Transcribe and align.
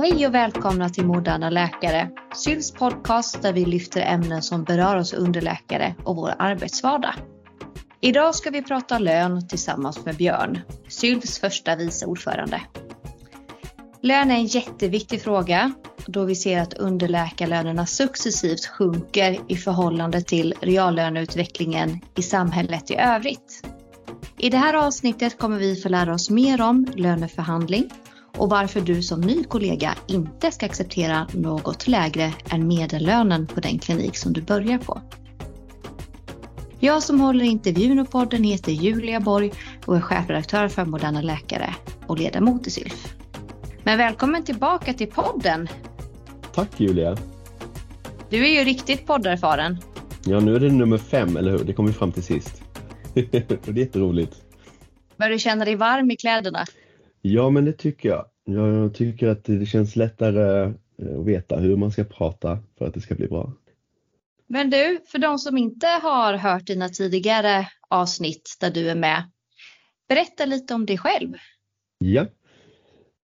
Hej 0.00 0.26
och 0.26 0.34
välkomna 0.34 0.88
till 0.88 1.06
Moderna 1.06 1.50
Läkare, 1.50 2.10
Syls 2.34 2.72
podcast 2.72 3.42
där 3.42 3.52
vi 3.52 3.64
lyfter 3.64 4.00
ämnen 4.00 4.42
som 4.42 4.64
berör 4.64 4.96
oss 4.96 5.12
underläkare 5.12 5.94
och 6.04 6.16
vår 6.16 6.34
arbetsvardag. 6.38 7.14
Idag 8.00 8.34
ska 8.34 8.50
vi 8.50 8.62
prata 8.62 8.98
lön 8.98 9.48
tillsammans 9.48 10.04
med 10.04 10.16
Björn, 10.16 10.60
Syls 10.88 11.38
första 11.38 11.76
vice 11.76 12.06
ordförande. 12.06 12.60
Lön 14.02 14.30
är 14.30 14.34
en 14.34 14.46
jätteviktig 14.46 15.22
fråga 15.22 15.72
då 16.06 16.24
vi 16.24 16.34
ser 16.34 16.60
att 16.60 16.74
underläkarlönerna 16.74 17.86
successivt 17.86 18.66
sjunker 18.66 19.38
i 19.48 19.56
förhållande 19.56 20.22
till 20.22 20.54
reallöneutvecklingen 20.60 22.00
i 22.16 22.22
samhället 22.22 22.90
i 22.90 22.96
övrigt. 22.96 23.66
I 24.38 24.50
det 24.50 24.58
här 24.58 24.74
avsnittet 24.74 25.38
kommer 25.38 25.58
vi 25.58 25.76
få 25.76 25.88
lära 25.88 26.14
oss 26.14 26.30
mer 26.30 26.62
om 26.62 26.86
löneförhandling 26.94 27.90
och 28.38 28.50
varför 28.50 28.80
du 28.80 29.02
som 29.02 29.20
ny 29.20 29.44
kollega 29.44 29.94
inte 30.06 30.50
ska 30.50 30.66
acceptera 30.66 31.28
något 31.32 31.88
lägre 31.88 32.32
än 32.50 32.68
medellönen 32.68 33.46
på 33.46 33.60
den 33.60 33.78
klinik 33.78 34.16
som 34.16 34.32
du 34.32 34.42
börjar 34.42 34.78
på. 34.78 35.00
Jag 36.80 37.02
som 37.02 37.20
håller 37.20 37.44
intervjun 37.44 37.98
och 37.98 38.10
podden 38.10 38.44
heter 38.44 38.72
Julia 38.72 39.20
Borg 39.20 39.52
och 39.86 39.96
är 39.96 40.00
chefredaktör 40.00 40.68
för 40.68 40.84
Moderna 40.84 41.22
Läkare 41.22 41.74
och 42.06 42.18
ledamot 42.18 42.66
i 42.66 42.70
SYLF. 42.70 43.14
Men 43.82 43.98
välkommen 43.98 44.44
tillbaka 44.44 44.92
till 44.92 45.10
podden! 45.10 45.68
Tack 46.54 46.80
Julia! 46.80 47.16
Du 48.30 48.46
är 48.46 48.58
ju 48.58 48.64
riktigt 48.64 49.06
podderfaren. 49.06 49.78
Ja, 50.24 50.40
nu 50.40 50.56
är 50.56 50.60
det 50.60 50.72
nummer 50.72 50.98
fem, 50.98 51.36
eller 51.36 51.50
hur? 51.50 51.64
Det 51.64 51.72
kom 51.72 51.86
vi 51.86 51.92
fram 51.92 52.12
till 52.12 52.22
sist. 52.22 52.62
det 53.14 53.68
är 53.68 53.78
jätteroligt. 53.78 54.36
Börjar 55.16 55.32
du 55.32 55.38
känna 55.38 55.64
dig 55.64 55.74
varm 55.74 56.10
i 56.10 56.16
kläderna? 56.16 56.66
Ja, 57.20 57.50
men 57.50 57.64
det 57.64 57.72
tycker 57.72 58.08
jag. 58.08 58.24
Jag 58.44 58.94
tycker 58.94 59.28
att 59.28 59.44
det 59.44 59.66
känns 59.66 59.96
lättare 59.96 60.62
eh, 60.62 61.18
att 61.18 61.26
veta 61.26 61.56
hur 61.56 61.76
man 61.76 61.92
ska 61.92 62.04
prata 62.04 62.58
för 62.78 62.86
att 62.86 62.94
det 62.94 63.00
ska 63.00 63.14
bli 63.14 63.28
bra. 63.28 63.52
Men 64.46 64.70
du, 64.70 65.00
för 65.06 65.18
de 65.18 65.38
som 65.38 65.58
inte 65.58 65.86
har 65.86 66.34
hört 66.34 66.66
dina 66.66 66.88
tidigare 66.88 67.68
avsnitt 67.88 68.56
där 68.60 68.70
du 68.70 68.90
är 68.90 68.94
med, 68.94 69.30
berätta 70.08 70.44
lite 70.44 70.74
om 70.74 70.86
dig 70.86 70.98
själv. 70.98 71.34
Ja. 71.98 72.26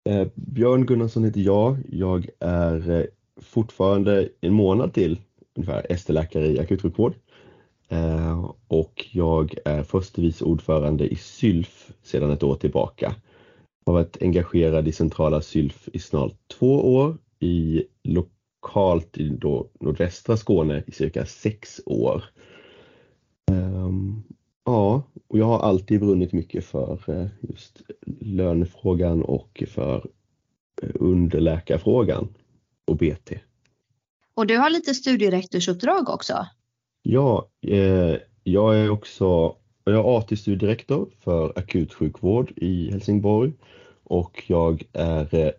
Eh, 0.09 0.27
Björn 0.35 0.85
Gunnarsson 0.85 1.23
heter 1.23 1.41
jag. 1.41 1.77
Jag 1.89 2.29
är 2.39 2.91
eh, 2.91 3.05
fortfarande 3.41 4.29
en 4.41 4.53
månad 4.53 4.93
till 4.93 5.19
ungefär 5.55 5.85
ST-läkare 5.89 6.47
i 6.47 6.59
akutsjukvård. 6.59 7.13
Eh, 7.89 8.51
och 8.67 9.05
jag 9.11 9.55
är 9.65 9.83
förste 9.83 10.21
vice 10.21 10.45
ordförande 10.45 11.07
i 11.07 11.15
SYLF 11.15 11.91
sedan 12.03 12.31
ett 12.31 12.43
år 12.43 12.55
tillbaka. 12.55 13.15
Har 13.85 13.93
varit 13.93 14.21
engagerad 14.21 14.87
i 14.87 14.91
centrala 14.91 15.41
SYLF 15.41 15.89
i 15.93 15.99
snart 15.99 16.33
två 16.47 16.95
år, 16.95 17.17
i 17.39 17.83
lokalt 18.03 19.17
i 19.17 19.29
då 19.29 19.69
nordvästra 19.79 20.37
Skåne 20.37 20.83
i 20.87 20.91
cirka 20.91 21.25
sex 21.25 21.81
år. 21.85 22.23
Um, 23.51 24.23
ja, 24.65 25.03
och 25.27 25.39
jag 25.39 25.45
har 25.45 25.59
alltid 25.59 25.99
brunnit 25.99 26.33
mycket 26.33 26.65
för 26.65 27.09
uh, 27.09 27.27
just 27.41 27.81
lönefrågan 28.21 29.23
och 29.23 29.63
för 29.67 30.07
uh, 30.83 30.89
underläkarfrågan 30.95 32.27
och 32.85 32.97
BT. 32.97 33.39
Och 34.35 34.47
du 34.47 34.57
har 34.57 34.69
lite 34.69 34.93
studierektorsuppdrag 34.93 36.09
också? 36.09 36.47
Ja, 37.01 37.49
eh, 37.67 38.15
jag 38.43 38.77
är 38.77 38.89
också 38.89 39.55
jag 39.91 40.05
är 40.05 40.17
AT-studierektor 40.17 41.09
för 41.19 41.59
akutsjukvård 41.59 42.53
i 42.55 42.91
Helsingborg 42.91 43.53
och 44.03 44.43
jag 44.47 44.83
är 44.93 45.35
eh, 45.35 45.51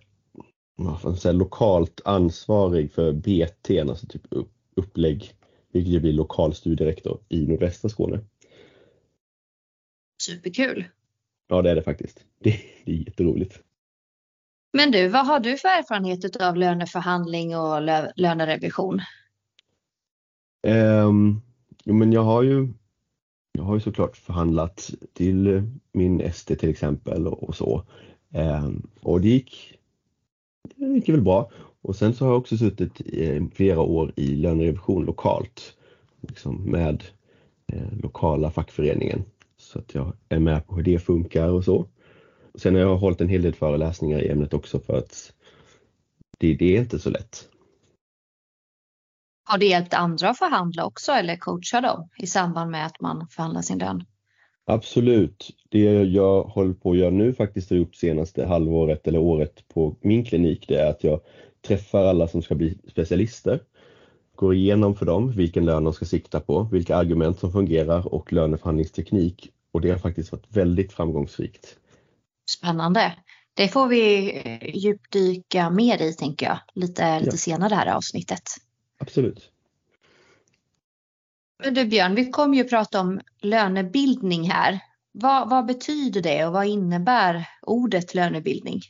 vad 0.76 1.18
säga, 1.18 1.32
lokalt 1.32 2.00
ansvarig 2.04 2.92
för 2.92 3.12
BT, 3.12 3.80
alltså 3.80 4.06
typ 4.06 4.22
upplägg, 4.76 5.32
vilket 5.72 5.92
jag 5.92 6.02
blir 6.02 6.12
lokal 6.12 6.54
studierektor 6.54 7.20
i 7.28 7.46
nordvästra 7.46 7.88
Skåne. 7.88 8.20
Superkul! 10.22 10.84
Ja, 11.48 11.62
det 11.62 11.70
är 11.70 11.74
det 11.74 11.82
faktiskt. 11.82 12.24
Det, 12.38 12.60
det 12.84 12.92
är 12.92 12.96
jätteroligt. 12.96 13.60
Men 14.72 14.90
du, 14.90 15.08
vad 15.08 15.26
har 15.26 15.40
du 15.40 15.56
för 15.56 15.68
erfarenhet 15.68 16.36
av 16.36 16.56
löneförhandling 16.56 17.56
och 17.56 17.82
lö 17.82 18.12
lönerevision? 18.16 19.00
Um, 20.66 21.42
jo, 21.84 21.94
men 21.94 22.12
jag 22.12 22.22
har 22.22 22.42
ju 22.42 22.68
jag 23.56 23.64
har 23.64 23.74
ju 23.74 23.80
såklart 23.80 24.16
förhandlat 24.16 24.90
till 25.12 25.62
min 25.92 26.20
ST 26.20 26.56
till 26.56 26.68
exempel 26.68 27.26
och, 27.26 27.42
och 27.42 27.56
så. 27.56 27.82
Ehm, 28.32 28.86
och 29.00 29.20
det 29.20 29.28
gick, 29.28 29.78
det 30.74 30.86
gick 30.86 31.08
väl 31.08 31.22
bra. 31.22 31.50
Och 31.82 31.96
sen 31.96 32.14
så 32.14 32.24
har 32.24 32.32
jag 32.32 32.38
också 32.38 32.56
suttit 32.56 33.00
i 33.00 33.36
eh, 33.36 33.42
flera 33.54 33.80
år 33.80 34.12
i 34.16 34.36
lönerevision 34.36 35.04
lokalt 35.04 35.76
liksom 36.20 36.56
med 36.56 37.04
eh, 37.72 37.98
lokala 38.02 38.50
fackföreningen. 38.50 39.24
Så 39.58 39.78
att 39.78 39.94
jag 39.94 40.12
är 40.28 40.38
med 40.38 40.66
på 40.66 40.76
hur 40.76 40.82
det 40.82 40.98
funkar 40.98 41.48
och 41.48 41.64
så. 41.64 41.86
Sen 42.54 42.74
har 42.74 42.80
jag 42.80 42.96
hållit 42.96 43.20
en 43.20 43.28
hel 43.28 43.42
del 43.42 43.54
föreläsningar 43.54 44.18
i 44.18 44.28
ämnet 44.28 44.54
också 44.54 44.78
för 44.78 44.98
att 44.98 45.32
det, 46.38 46.54
det 46.54 46.76
är 46.76 46.80
inte 46.80 46.98
så 46.98 47.10
lätt. 47.10 47.48
Har 49.48 49.58
det 49.58 49.66
hjälpt 49.66 49.94
andra 49.94 50.30
att 50.30 50.38
förhandla 50.38 50.84
också 50.84 51.12
eller 51.12 51.36
coacha 51.36 51.80
dem 51.80 52.08
i 52.18 52.26
samband 52.26 52.70
med 52.70 52.86
att 52.86 53.00
man 53.00 53.28
förhandlar 53.30 53.62
sin 53.62 53.78
lön? 53.78 54.04
Absolut. 54.66 55.50
Det 55.68 55.84
jag 55.92 56.42
håller 56.42 56.74
på 56.74 56.90
att 56.90 56.98
göra 56.98 57.10
nu 57.10 57.34
faktiskt 57.34 57.70
har 57.70 57.76
gjort 57.76 57.94
senaste 57.94 58.46
halvåret 58.46 59.06
eller 59.06 59.18
året 59.18 59.68
på 59.68 59.96
min 60.00 60.24
klinik 60.24 60.64
det 60.68 60.74
är 60.74 60.90
att 60.90 61.04
jag 61.04 61.20
träffar 61.66 62.04
alla 62.04 62.28
som 62.28 62.42
ska 62.42 62.54
bli 62.54 62.78
specialister. 62.90 63.60
Går 64.34 64.54
igenom 64.54 64.94
för 64.94 65.06
dem 65.06 65.32
vilken 65.32 65.64
lön 65.64 65.84
de 65.84 65.92
ska 65.92 66.04
sikta 66.04 66.40
på, 66.40 66.68
vilka 66.72 66.96
argument 66.96 67.38
som 67.38 67.52
fungerar 67.52 68.14
och 68.14 68.32
löneförhandlingsteknik 68.32 69.50
och 69.72 69.80
det 69.80 69.90
har 69.90 69.98
faktiskt 69.98 70.32
varit 70.32 70.56
väldigt 70.56 70.92
framgångsrikt. 70.92 71.76
Spännande. 72.50 73.14
Det 73.54 73.68
får 73.68 73.88
vi 73.88 74.32
djupdyka 74.74 75.70
mer 75.70 76.02
i 76.02 76.12
tänker 76.12 76.46
jag 76.46 76.58
lite, 76.74 77.20
lite 77.20 77.30
ja. 77.30 77.36
senare 77.36 77.68
det 77.68 77.74
här 77.74 77.96
avsnittet. 77.96 78.42
Absolut. 79.06 79.50
Men 81.64 81.74
du 81.74 81.84
Björn, 81.84 82.14
vi 82.14 82.30
kommer 82.30 82.56
ju 82.56 82.64
prata 82.64 83.00
om 83.00 83.20
lönebildning 83.42 84.50
här. 84.50 84.80
Vad, 85.12 85.50
vad 85.50 85.66
betyder 85.66 86.22
det 86.22 86.46
och 86.46 86.52
vad 86.52 86.66
innebär 86.66 87.48
ordet 87.62 88.14
lönebildning? 88.14 88.80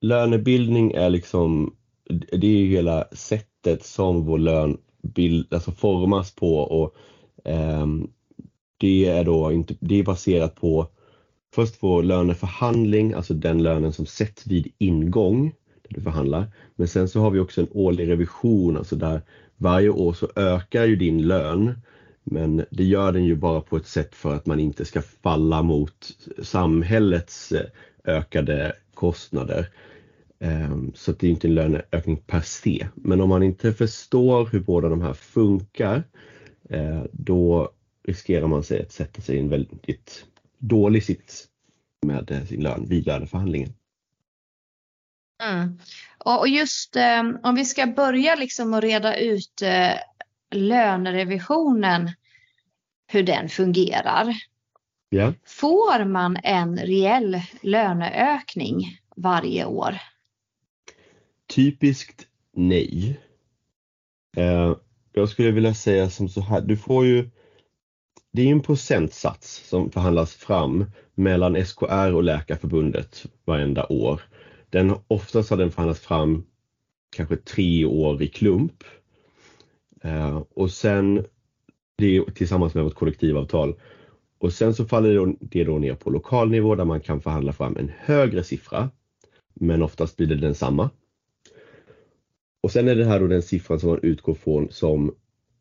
Lönebildning 0.00 0.92
är 0.92 1.10
liksom, 1.10 1.76
det 2.32 2.46
är 2.46 2.58
ju 2.58 2.70
hela 2.76 3.04
sättet 3.12 3.84
som 3.84 4.24
vår 4.24 4.38
lön 4.38 4.78
bild, 5.02 5.54
alltså 5.54 5.72
formas 5.72 6.34
på 6.34 6.56
och 6.56 6.96
eh, 7.50 7.86
det 8.78 9.06
är 9.06 9.24
då 9.24 9.52
inte, 9.52 9.74
det 9.80 9.98
är 9.98 10.04
baserat 10.04 10.54
på 10.54 10.86
först 11.54 11.76
vår 11.80 12.02
löneförhandling, 12.02 13.12
alltså 13.12 13.34
den 13.34 13.62
lönen 13.62 13.92
som 13.92 14.06
sätts 14.06 14.46
vid 14.46 14.72
ingång 14.78 15.54
du 15.92 16.00
förhandlar. 16.00 16.46
Men 16.76 16.88
sen 16.88 17.08
så 17.08 17.20
har 17.20 17.30
vi 17.30 17.38
också 17.38 17.60
en 17.60 17.68
årlig 17.70 18.08
revision, 18.08 18.76
alltså 18.76 18.96
där 18.96 19.20
varje 19.56 19.88
år 19.88 20.12
så 20.12 20.28
ökar 20.36 20.84
ju 20.84 20.96
din 20.96 21.26
lön 21.26 21.74
men 22.24 22.64
det 22.70 22.84
gör 22.84 23.12
den 23.12 23.24
ju 23.24 23.36
bara 23.36 23.60
på 23.60 23.76
ett 23.76 23.86
sätt 23.86 24.14
för 24.14 24.34
att 24.34 24.46
man 24.46 24.60
inte 24.60 24.84
ska 24.84 25.02
falla 25.02 25.62
mot 25.62 26.16
samhällets 26.42 27.52
eh, 27.52 27.66
ökade 28.04 28.72
kostnader. 28.94 29.68
Ehm, 30.38 30.92
så 30.94 31.12
det 31.12 31.26
är 31.26 31.30
inte 31.30 31.48
en 31.48 31.54
löneökning 31.54 32.16
per 32.16 32.40
se. 32.40 32.86
Men 32.94 33.20
om 33.20 33.28
man 33.28 33.42
inte 33.42 33.72
förstår 33.72 34.46
hur 34.52 34.60
båda 34.60 34.88
de 34.88 35.00
här 35.00 35.12
funkar 35.12 36.02
eh, 36.68 37.02
då 37.12 37.70
riskerar 38.04 38.46
man 38.46 38.62
sig 38.62 38.82
att 38.82 38.92
sätta 38.92 39.20
sig 39.20 39.36
i 39.36 39.40
en 39.40 39.48
väldigt 39.48 40.26
dålig 40.58 41.04
sits 41.04 41.48
med 42.06 42.30
eh, 42.30 42.44
sin 42.44 42.62
lön 42.62 42.84
vid 42.88 43.06
löneförhandlingen. 43.06 43.72
Mm. 45.42 45.78
Och 46.18 46.48
just 46.48 46.96
eh, 46.96 47.22
om 47.42 47.54
vi 47.54 47.64
ska 47.64 47.86
börja 47.86 48.34
liksom 48.34 48.74
att 48.74 48.82
reda 48.82 49.16
ut 49.16 49.62
eh, 49.62 49.94
lönerevisionen, 50.50 52.10
hur 53.06 53.22
den 53.22 53.48
fungerar. 53.48 54.34
Ja. 55.08 55.32
Får 55.46 56.04
man 56.04 56.36
en 56.42 56.78
reell 56.78 57.40
löneökning 57.62 58.98
varje 59.16 59.64
år? 59.64 59.98
Typiskt 61.54 62.26
nej. 62.56 63.20
Eh, 64.36 64.76
jag 65.12 65.28
skulle 65.28 65.50
vilja 65.50 65.74
säga 65.74 66.10
som 66.10 66.28
så 66.28 66.40
här, 66.40 66.60
du 66.60 66.76
får 66.76 67.06
ju 67.06 67.30
det 68.32 68.42
är 68.42 68.52
en 68.52 68.62
procentsats 68.62 69.68
som 69.68 69.90
förhandlas 69.90 70.34
fram 70.34 70.84
mellan 71.14 71.66
SKR 71.66 72.14
och 72.14 72.22
Läkarförbundet 72.22 73.26
varenda 73.44 73.86
år 73.86 74.22
den, 74.72 74.94
oftast 75.08 75.50
har 75.50 75.56
den 75.56 75.70
förhandlats 75.70 76.00
fram 76.00 76.44
kanske 77.16 77.36
tre 77.36 77.84
år 77.84 78.22
i 78.22 78.28
klump. 78.28 78.84
Eh, 80.02 80.42
och 80.54 80.70
sen 80.70 81.24
det 81.96 82.34
tillsammans 82.34 82.74
med 82.74 82.84
vårt 82.84 82.94
kollektivavtal. 82.94 83.74
Och 84.38 84.52
sen 84.52 84.74
så 84.74 84.84
faller 84.84 85.08
det 85.08 85.14
då, 85.14 85.34
det 85.40 85.64
då 85.64 85.78
ner 85.78 85.94
på 85.94 86.10
lokal 86.10 86.50
nivå 86.50 86.74
där 86.74 86.84
man 86.84 87.00
kan 87.00 87.20
förhandla 87.20 87.52
fram 87.52 87.76
en 87.76 87.92
högre 87.98 88.42
siffra. 88.42 88.90
men 89.54 89.82
oftast 89.82 90.16
blir 90.16 90.26
det 90.26 90.36
densamma. 90.36 90.90
Och 92.62 92.70
sen 92.70 92.88
är 92.88 92.94
det 92.94 93.04
här 93.04 93.20
då 93.20 93.26
den 93.26 93.42
siffran 93.42 93.80
som 93.80 93.90
man 93.90 94.00
utgår 94.02 94.34
från 94.34 94.70
som 94.70 95.14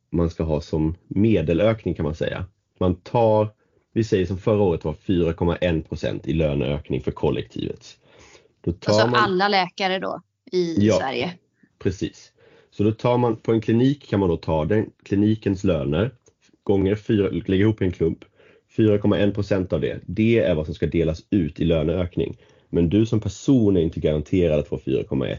man 0.09 0.29
ska 0.29 0.43
ha 0.43 0.61
som 0.61 0.95
medelökning 1.07 1.93
kan 1.93 2.03
man 2.03 2.15
säga. 2.15 2.45
Man 2.79 2.95
tar, 2.95 3.49
vi 3.93 4.03
säger 4.03 4.25
som 4.25 4.37
förra 4.37 4.61
året 4.61 4.85
var 4.85 4.93
4,1 4.93 5.81
procent 5.81 6.27
i 6.27 6.33
löneökning 6.33 7.01
för 7.01 7.11
kollektivet. 7.11 7.97
Då 8.61 8.71
tar 8.71 8.93
alltså 8.93 9.07
man, 9.07 9.23
alla 9.23 9.47
läkare 9.47 9.99
då 9.99 10.21
i 10.51 10.87
ja, 10.87 10.97
Sverige? 10.97 11.33
Precis. 11.79 12.31
Så 12.71 12.83
då 12.83 12.91
tar 12.91 13.17
man, 13.17 13.35
på 13.35 13.51
en 13.51 13.61
klinik 13.61 14.09
kan 14.09 14.19
man 14.19 14.29
då 14.29 14.37
ta 14.37 14.65
den 14.65 14.89
klinikens 15.03 15.63
löner 15.63 16.11
gånger 16.63 16.95
fyra, 16.95 17.29
lägga 17.29 17.61
ihop 17.61 17.81
en 17.81 17.91
klump. 17.91 18.25
4,1 18.77 19.33
procent 19.33 19.73
av 19.73 19.81
det, 19.81 19.99
det 20.05 20.39
är 20.39 20.55
vad 20.55 20.65
som 20.65 20.75
ska 20.75 20.87
delas 20.87 21.23
ut 21.29 21.59
i 21.59 21.65
löneökning. 21.65 22.37
Men 22.69 22.89
du 22.89 23.05
som 23.05 23.19
person 23.19 23.77
är 23.77 23.81
inte 23.81 23.99
garanterad 23.99 24.59
att 24.59 24.67
få 24.67 24.77
4,1. 24.77 25.37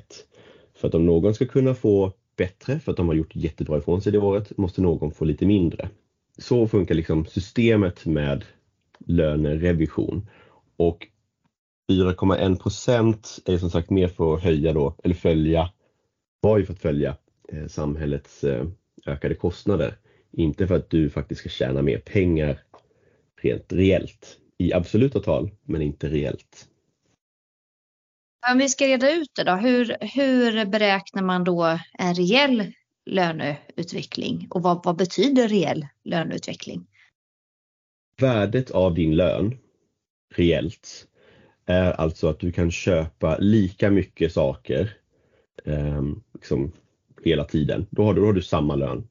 För 0.74 0.88
att 0.88 0.94
om 0.94 1.06
någon 1.06 1.34
ska 1.34 1.46
kunna 1.46 1.74
få 1.74 2.12
bättre 2.36 2.78
för 2.78 2.90
att 2.90 2.96
de 2.96 3.08
har 3.08 3.14
gjort 3.14 3.36
jättebra 3.36 3.78
ifrån 3.78 4.02
sig 4.02 4.12
det 4.12 4.18
året 4.18 4.58
måste 4.58 4.80
någon 4.82 5.12
få 5.12 5.24
lite 5.24 5.46
mindre. 5.46 5.88
Så 6.38 6.68
funkar 6.68 6.94
liksom 6.94 7.26
systemet 7.26 8.06
med 8.06 8.44
lönerevision. 9.06 10.28
Och 10.76 11.06
4,1 11.92 12.62
procent 12.62 13.38
är 13.44 13.58
som 13.58 13.70
sagt 13.70 13.90
mer 13.90 14.08
för 14.08 14.34
att 14.34 14.42
höja 14.42 14.72
då, 14.72 14.96
eller 15.04 15.14
följa, 15.14 15.70
var 16.40 16.58
ju 16.58 16.66
för 16.66 16.72
att 16.72 16.82
följa 16.82 17.16
eh, 17.48 17.66
samhällets 17.66 18.44
eh, 18.44 18.66
ökade 19.06 19.34
kostnader. 19.34 19.96
Inte 20.32 20.66
för 20.66 20.76
att 20.76 20.90
du 20.90 21.10
faktiskt 21.10 21.40
ska 21.40 21.48
tjäna 21.48 21.82
mer 21.82 21.98
pengar 21.98 22.58
rent 23.42 23.72
reellt. 23.72 24.38
I 24.58 24.72
absoluta 24.72 25.20
tal, 25.20 25.50
men 25.64 25.82
inte 25.82 26.08
reellt. 26.08 26.68
Om 28.52 28.58
vi 28.58 28.68
ska 28.68 28.86
reda 28.86 29.12
ut 29.12 29.30
det 29.36 29.44
då, 29.44 29.52
hur, 29.52 29.96
hur 30.00 30.64
beräknar 30.66 31.22
man 31.22 31.44
då 31.44 31.78
en 31.98 32.14
reell 32.14 32.72
löneutveckling 33.06 34.46
och 34.50 34.62
vad, 34.62 34.84
vad 34.84 34.96
betyder 34.96 35.48
reell 35.48 35.86
löneutveckling? 36.04 36.86
Värdet 38.20 38.70
av 38.70 38.94
din 38.94 39.16
lön 39.16 39.58
reellt 40.34 41.08
är 41.72 41.92
alltså 41.92 42.28
att 42.28 42.38
du 42.38 42.52
kan 42.52 42.70
köpa 42.70 43.36
lika 43.38 43.90
mycket 43.90 44.32
saker 44.32 44.96
eh, 45.64 46.02
liksom 46.34 46.72
hela 47.24 47.44
tiden. 47.44 47.86
Då 47.90 48.04
har, 48.04 48.14
du, 48.14 48.20
då 48.20 48.26
har 48.26 48.32
du 48.32 48.42
samma 48.42 48.74
lön. 48.74 49.08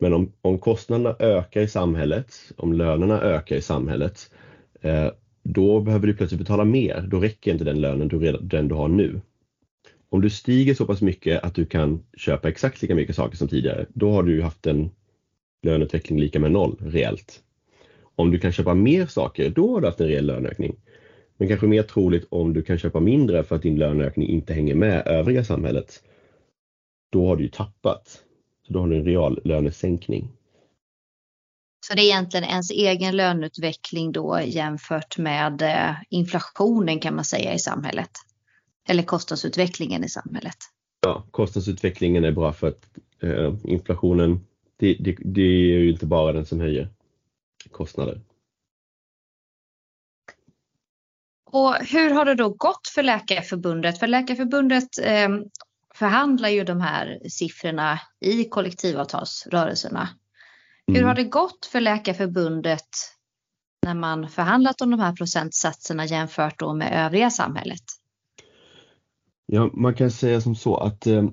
Men 0.00 0.12
om, 0.12 0.32
om 0.42 0.58
kostnaderna 0.58 1.16
ökar 1.18 1.60
i 1.60 1.68
samhället, 1.68 2.34
om 2.56 2.72
lönerna 2.72 3.20
ökar 3.20 3.56
i 3.56 3.62
samhället, 3.62 4.30
eh, 4.80 5.10
då 5.42 5.80
behöver 5.80 6.06
du 6.06 6.14
plötsligt 6.14 6.40
betala 6.40 6.64
mer. 6.64 7.04
Då 7.08 7.20
räcker 7.20 7.52
inte 7.52 7.64
den 7.64 7.80
lönen 7.80 8.08
du, 8.08 8.32
den 8.32 8.68
du 8.68 8.74
har 8.74 8.88
nu. 8.88 9.20
Om 10.08 10.20
du 10.20 10.30
stiger 10.30 10.74
så 10.74 10.86
pass 10.86 11.02
mycket 11.02 11.44
att 11.44 11.54
du 11.54 11.66
kan 11.66 12.02
köpa 12.16 12.48
exakt 12.48 12.82
lika 12.82 12.94
mycket 12.94 13.16
saker 13.16 13.36
som 13.36 13.48
tidigare, 13.48 13.86
då 13.88 14.10
har 14.10 14.22
du 14.22 14.42
haft 14.42 14.66
en 14.66 14.90
löneutveckling 15.62 16.20
lika 16.20 16.40
med 16.40 16.52
noll 16.52 16.76
reellt. 16.80 17.42
Om 18.14 18.30
du 18.30 18.38
kan 18.38 18.52
köpa 18.52 18.74
mer 18.74 19.06
saker, 19.06 19.50
då 19.50 19.72
har 19.72 19.80
du 19.80 19.86
haft 19.86 20.00
en 20.00 20.08
reell 20.08 20.26
löneökning. 20.26 20.76
Men 21.42 21.48
kanske 21.48 21.66
mer 21.66 21.82
troligt 21.82 22.26
om 22.30 22.52
du 22.52 22.62
kan 22.62 22.78
köpa 22.78 23.00
mindre 23.00 23.44
för 23.44 23.56
att 23.56 23.62
din 23.62 23.76
löneökning 23.76 24.28
inte 24.28 24.54
hänger 24.54 24.74
med 24.74 25.06
övriga 25.06 25.44
samhället. 25.44 26.02
Då 27.12 27.26
har 27.26 27.36
du 27.36 27.42
ju 27.42 27.48
tappat. 27.48 28.22
Så 28.66 28.72
då 28.72 28.80
har 28.80 28.88
du 28.88 28.96
en 28.96 29.04
real 29.04 29.40
lönesänkning. 29.44 30.32
Så 31.86 31.94
det 31.94 32.02
är 32.02 32.04
egentligen 32.04 32.44
ens 32.44 32.70
egen 32.70 33.16
löneutveckling 33.16 34.12
då 34.12 34.40
jämfört 34.44 35.18
med 35.18 35.62
eh, 35.62 35.94
inflationen 36.08 37.00
kan 37.00 37.14
man 37.14 37.24
säga 37.24 37.54
i 37.54 37.58
samhället. 37.58 38.10
Eller 38.88 39.02
kostnadsutvecklingen 39.02 40.04
i 40.04 40.08
samhället. 40.08 40.56
Ja, 41.00 41.26
kostnadsutvecklingen 41.30 42.24
är 42.24 42.32
bra 42.32 42.52
för 42.52 42.68
att 42.68 42.88
eh, 43.22 43.54
inflationen, 43.64 44.40
det, 44.76 44.94
det, 44.94 45.16
det 45.20 45.42
är 45.42 45.78
ju 45.78 45.90
inte 45.90 46.06
bara 46.06 46.32
den 46.32 46.46
som 46.46 46.60
höjer 46.60 46.88
kostnader. 47.70 48.20
Och 51.52 51.74
hur 51.74 52.10
har 52.10 52.24
det 52.24 52.34
då 52.34 52.48
gått 52.48 52.88
för 52.94 53.02
Läkarförbundet? 53.02 53.98
För 53.98 54.06
Läkarförbundet 54.06 54.98
eh, 55.02 55.28
förhandlar 55.94 56.48
ju 56.48 56.64
de 56.64 56.80
här 56.80 57.20
siffrorna 57.28 58.00
i 58.20 58.44
kollektivavtalsrörelserna. 58.44 60.08
Hur 60.86 60.96
mm. 60.96 61.08
har 61.08 61.14
det 61.14 61.24
gått 61.24 61.66
för 61.72 61.80
Läkarförbundet 61.80 62.88
när 63.86 63.94
man 63.94 64.28
förhandlat 64.28 64.80
om 64.80 64.90
de 64.90 65.00
här 65.00 65.12
procentsatserna 65.12 66.04
jämfört 66.04 66.58
då 66.58 66.74
med 66.74 67.06
övriga 67.06 67.30
samhället? 67.30 67.82
Ja, 69.46 69.70
man 69.72 69.94
kan 69.94 70.10
säga 70.10 70.40
som 70.40 70.54
så 70.54 70.76
att 70.76 71.06
eh, 71.06 71.24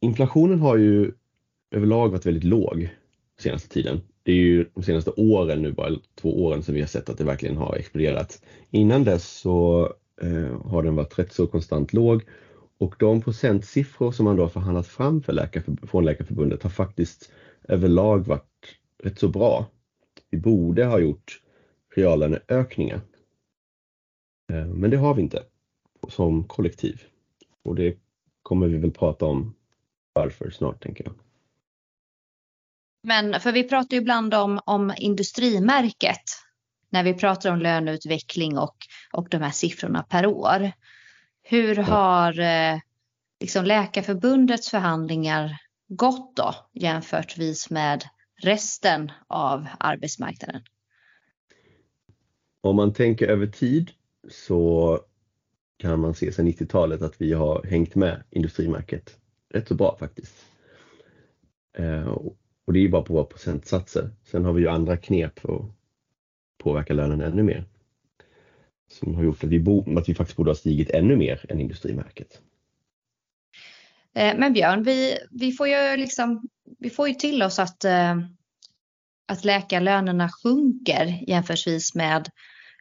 inflationen 0.00 0.60
har 0.60 0.76
ju 0.76 1.12
överlag 1.70 2.08
varit 2.08 2.26
väldigt 2.26 2.44
låg 2.44 2.88
senaste 3.40 3.68
tiden. 3.68 4.00
Det 4.24 4.32
är 4.32 4.36
ju 4.36 4.66
de 4.74 4.82
senaste 4.82 5.10
åren 5.10 5.62
nu, 5.62 5.72
bara 5.72 5.90
två 6.14 6.44
åren, 6.44 6.62
som 6.62 6.74
vi 6.74 6.80
har 6.80 6.88
sett 6.88 7.08
att 7.08 7.18
det 7.18 7.24
verkligen 7.24 7.56
har 7.56 7.76
exploderat. 7.76 8.42
Innan 8.70 9.04
dess 9.04 9.28
så 9.28 9.84
eh, 10.22 10.60
har 10.64 10.82
den 10.82 10.96
varit 10.96 11.18
rätt 11.18 11.32
så 11.32 11.46
konstant 11.46 11.92
låg 11.92 12.22
och 12.78 12.94
de 12.98 13.20
procentsiffror 13.20 14.12
som 14.12 14.24
man 14.24 14.36
då 14.36 14.48
förhandlat 14.48 14.86
fram 14.86 15.22
för 15.22 15.32
läkarför, 15.32 15.86
från 15.86 16.04
Läkarförbundet 16.04 16.62
har 16.62 16.70
faktiskt 16.70 17.32
överlag 17.68 18.26
varit 18.26 18.78
rätt 19.02 19.18
så 19.18 19.28
bra. 19.28 19.66
Vi 20.30 20.38
borde 20.38 20.84
ha 20.84 20.98
gjort 20.98 21.40
reallöneökningar. 21.96 23.00
Eh, 24.52 24.66
men 24.66 24.90
det 24.90 24.96
har 24.96 25.14
vi 25.14 25.22
inte 25.22 25.42
som 26.08 26.44
kollektiv. 26.44 27.02
Och 27.62 27.74
det 27.74 27.98
kommer 28.42 28.66
vi 28.66 28.76
väl 28.76 28.90
prata 28.90 29.26
om 29.26 29.54
varför 30.12 30.50
snart 30.50 30.82
tänker 30.82 31.04
jag. 31.04 31.23
Men 33.06 33.40
för 33.40 33.52
vi 33.52 33.64
pratar 33.64 33.96
ju 33.96 34.00
ibland 34.00 34.34
om, 34.34 34.60
om 34.64 34.94
industrimärket 34.96 36.22
när 36.90 37.04
vi 37.04 37.14
pratar 37.14 37.52
om 37.52 37.58
löneutveckling 37.58 38.58
och, 38.58 38.76
och 39.12 39.28
de 39.30 39.36
här 39.42 39.50
siffrorna 39.50 40.02
per 40.02 40.26
år. 40.26 40.72
Hur 41.42 41.76
har 41.76 42.38
eh, 42.38 42.78
liksom 43.40 43.64
Läkarförbundets 43.64 44.70
förhandlingar 44.70 45.56
gått 45.88 46.36
då 46.36 46.54
jämförtvis 46.72 47.70
med 47.70 48.04
resten 48.42 49.12
av 49.26 49.66
arbetsmarknaden? 49.78 50.62
Om 52.60 52.76
man 52.76 52.92
tänker 52.92 53.28
över 53.28 53.46
tid 53.46 53.90
så 54.30 55.00
kan 55.76 56.00
man 56.00 56.14
se 56.14 56.32
sedan 56.32 56.48
90-talet 56.48 57.02
att 57.02 57.20
vi 57.20 57.32
har 57.32 57.62
hängt 57.62 57.94
med 57.94 58.22
industrimärket 58.30 59.18
rätt 59.54 59.68
så 59.68 59.74
bra 59.74 59.96
faktiskt. 60.00 60.34
Och 62.64 62.72
det 62.72 62.78
är 62.78 62.82
ju 62.82 62.88
bara 62.88 63.02
på 63.02 63.14
våra 63.14 63.24
procentsatser. 63.24 64.10
Sen 64.24 64.44
har 64.44 64.52
vi 64.52 64.62
ju 64.62 64.68
andra 64.68 64.96
knep 64.96 65.38
för 65.38 65.56
att 65.56 65.62
påverka 66.58 66.94
lönen 66.94 67.20
ännu 67.20 67.42
mer. 67.42 67.64
Som 68.90 69.14
har 69.14 69.24
gjort 69.24 69.44
att 69.44 69.50
vi, 69.50 69.60
bo, 69.60 69.98
att 69.98 70.08
vi 70.08 70.14
faktiskt 70.14 70.36
borde 70.36 70.50
ha 70.50 70.54
stigit 70.54 70.90
ännu 70.90 71.16
mer 71.16 71.46
än 71.48 71.60
industrimärket. 71.60 72.40
Eh, 74.14 74.38
men 74.38 74.52
Björn, 74.52 74.82
vi, 74.82 75.18
vi, 75.30 75.52
får 75.52 75.68
ju 75.68 75.96
liksom, 75.96 76.48
vi 76.78 76.90
får 76.90 77.08
ju 77.08 77.14
till 77.14 77.42
oss 77.42 77.58
att, 77.58 77.84
eh, 77.84 78.16
att 79.28 79.44
läkarlönerna 79.44 80.28
sjunker 80.42 81.24
jämförsvis 81.28 81.94
med 81.94 82.28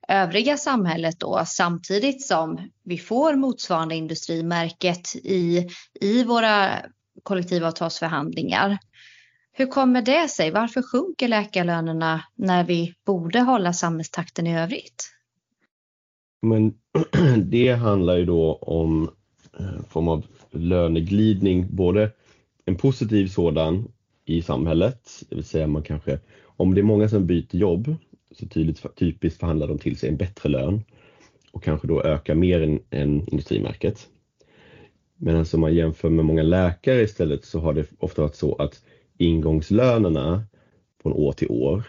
övriga 0.07 0.57
samhället 0.57 1.19
då 1.19 1.43
samtidigt 1.45 2.25
som 2.25 2.69
vi 2.83 2.97
får 2.97 3.35
motsvarande 3.35 3.95
industrimärket 3.95 5.15
i, 5.15 5.67
i 6.01 6.23
våra 6.23 6.69
kollektivavtalsförhandlingar. 7.23 8.77
Hur 9.55 9.65
kommer 9.65 10.01
det 10.01 10.29
sig? 10.29 10.51
Varför 10.51 10.81
sjunker 10.81 11.27
läkarlönerna 11.27 12.23
när 12.35 12.63
vi 12.63 12.93
borde 13.05 13.39
hålla 13.39 13.73
samhällstakten 13.73 14.47
i 14.47 14.59
övrigt? 14.59 15.09
Men 16.41 16.73
det 17.49 17.71
handlar 17.71 18.17
ju 18.17 18.25
då 18.25 18.55
om 18.55 19.09
eh, 19.59 19.83
form 19.89 20.07
av 20.07 20.25
löneglidning, 20.51 21.75
både 21.75 22.11
en 22.65 22.75
positiv 22.75 23.27
sådan 23.27 23.87
i 24.25 24.41
samhället, 24.41 25.09
det 25.29 25.35
vill 25.35 25.43
säga 25.43 25.67
man 25.67 25.83
kanske, 25.83 26.19
om 26.43 26.73
det 26.73 26.81
är 26.81 26.83
många 26.83 27.09
som 27.09 27.27
byter 27.27 27.55
jobb, 27.55 27.95
så 28.31 28.47
tydligt, 28.47 28.95
typiskt 28.95 29.39
förhandlar 29.39 29.67
de 29.67 29.79
till 29.79 29.97
sig 29.97 30.09
en 30.09 30.17
bättre 30.17 30.49
lön 30.49 30.83
och 31.51 31.63
kanske 31.63 31.87
då 31.87 32.03
ökar 32.03 32.35
mer 32.35 32.61
än, 32.61 32.79
än 32.89 33.29
industrimärket. 33.29 34.07
Medan 35.17 35.45
om 35.53 35.59
man 35.59 35.75
jämför 35.75 36.09
med 36.09 36.25
många 36.25 36.43
läkare 36.43 37.01
istället 37.01 37.45
så 37.45 37.59
har 37.59 37.73
det 37.73 37.85
ofta 37.99 38.21
varit 38.21 38.35
så 38.35 38.55
att 38.55 38.81
ingångslönerna 39.23 40.43
från 41.01 41.13
år 41.13 41.31
till 41.31 41.51
år 41.51 41.83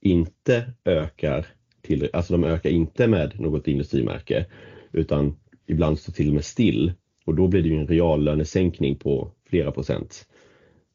inte 0.00 0.72
ökar, 0.84 1.46
till, 1.82 2.10
alltså 2.12 2.32
de 2.32 2.44
ökar 2.44 2.70
inte 2.70 3.06
med 3.06 3.40
något 3.40 3.68
industrimärke 3.68 4.46
utan 4.92 5.36
ibland 5.66 5.98
står 5.98 6.12
till 6.12 6.28
och 6.28 6.34
med 6.34 6.44
still 6.44 6.92
och 7.24 7.34
då 7.34 7.48
blir 7.48 7.62
det 7.62 7.68
ju 7.68 7.80
en 7.80 7.86
reallönesänkning 7.88 8.96
på 8.96 9.32
flera 9.44 9.72
procent. 9.72 10.28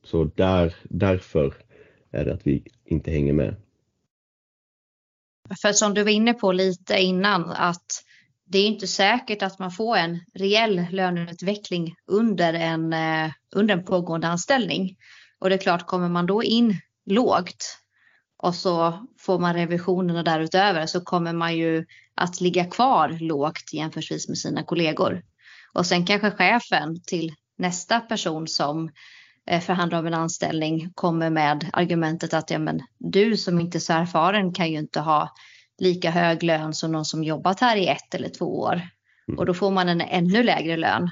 Så 0.03 0.23
där, 0.23 0.75
därför 0.83 1.53
är 2.11 2.25
det 2.25 2.33
att 2.33 2.47
vi 2.47 2.63
inte 2.85 3.11
hänger 3.11 3.33
med. 3.33 3.55
För 5.61 5.71
som 5.71 5.93
du 5.93 6.03
var 6.03 6.11
inne 6.11 6.33
på 6.33 6.51
lite 6.51 7.01
innan 7.01 7.49
att 7.49 8.03
det 8.45 8.57
är 8.57 8.67
inte 8.67 8.87
säkert 8.87 9.41
att 9.41 9.59
man 9.59 9.71
får 9.71 9.97
en 9.97 10.19
reell 10.33 10.85
löneutveckling 10.91 11.95
under 12.07 12.53
en, 12.53 12.93
eh, 12.93 13.31
under 13.55 13.77
en 13.77 13.85
pågående 13.85 14.27
anställning. 14.27 14.97
Och 15.43 15.49
det 15.49 15.55
är 15.55 15.59
klart, 15.59 15.87
kommer 15.87 16.09
man 16.09 16.25
då 16.25 16.43
in 16.43 16.77
lågt 17.05 17.77
och 18.37 18.55
så 18.55 19.07
får 19.19 19.39
man 19.39 19.53
revisionerna 19.53 20.23
därutöver 20.23 20.85
så 20.85 21.01
kommer 21.01 21.33
man 21.33 21.57
ju 21.57 21.85
att 22.15 22.41
ligga 22.41 22.65
kvar 22.65 23.17
lågt 23.19 23.73
jämfört 23.73 24.11
med 24.27 24.37
sina 24.37 24.63
kollegor. 24.63 25.23
Och 25.73 25.85
sen 25.85 26.05
kanske 26.05 26.31
chefen 26.31 27.03
till 27.03 27.33
nästa 27.57 27.99
person 27.99 28.47
som 28.47 28.91
eh, 29.49 29.61
förhandlar 29.61 29.99
om 29.99 30.07
en 30.07 30.13
anställning 30.13 30.91
kommer 30.95 31.29
med 31.29 31.69
argumentet 31.73 32.33
att 32.33 32.49
ja, 32.49 32.59
men 32.59 32.81
du 32.97 33.37
som 33.37 33.59
inte 33.59 33.77
är 33.77 33.79
så 33.79 33.93
erfaren 33.93 34.53
kan 34.53 34.71
ju 34.71 34.77
inte 34.77 34.99
ha 34.99 35.29
lika 35.77 36.11
hög 36.11 36.43
lön 36.43 36.73
som 36.73 36.91
någon 36.91 37.05
som 37.05 37.23
jobbat 37.23 37.59
här 37.59 37.77
i 37.77 37.87
ett 37.87 38.15
eller 38.15 38.29
två 38.29 38.59
år. 38.59 38.81
Mm. 39.27 39.39
Och 39.39 39.45
då 39.45 39.53
får 39.53 39.71
man 39.71 39.89
en 39.89 40.01
ännu 40.01 40.43
lägre 40.43 40.77
lön. 40.77 41.09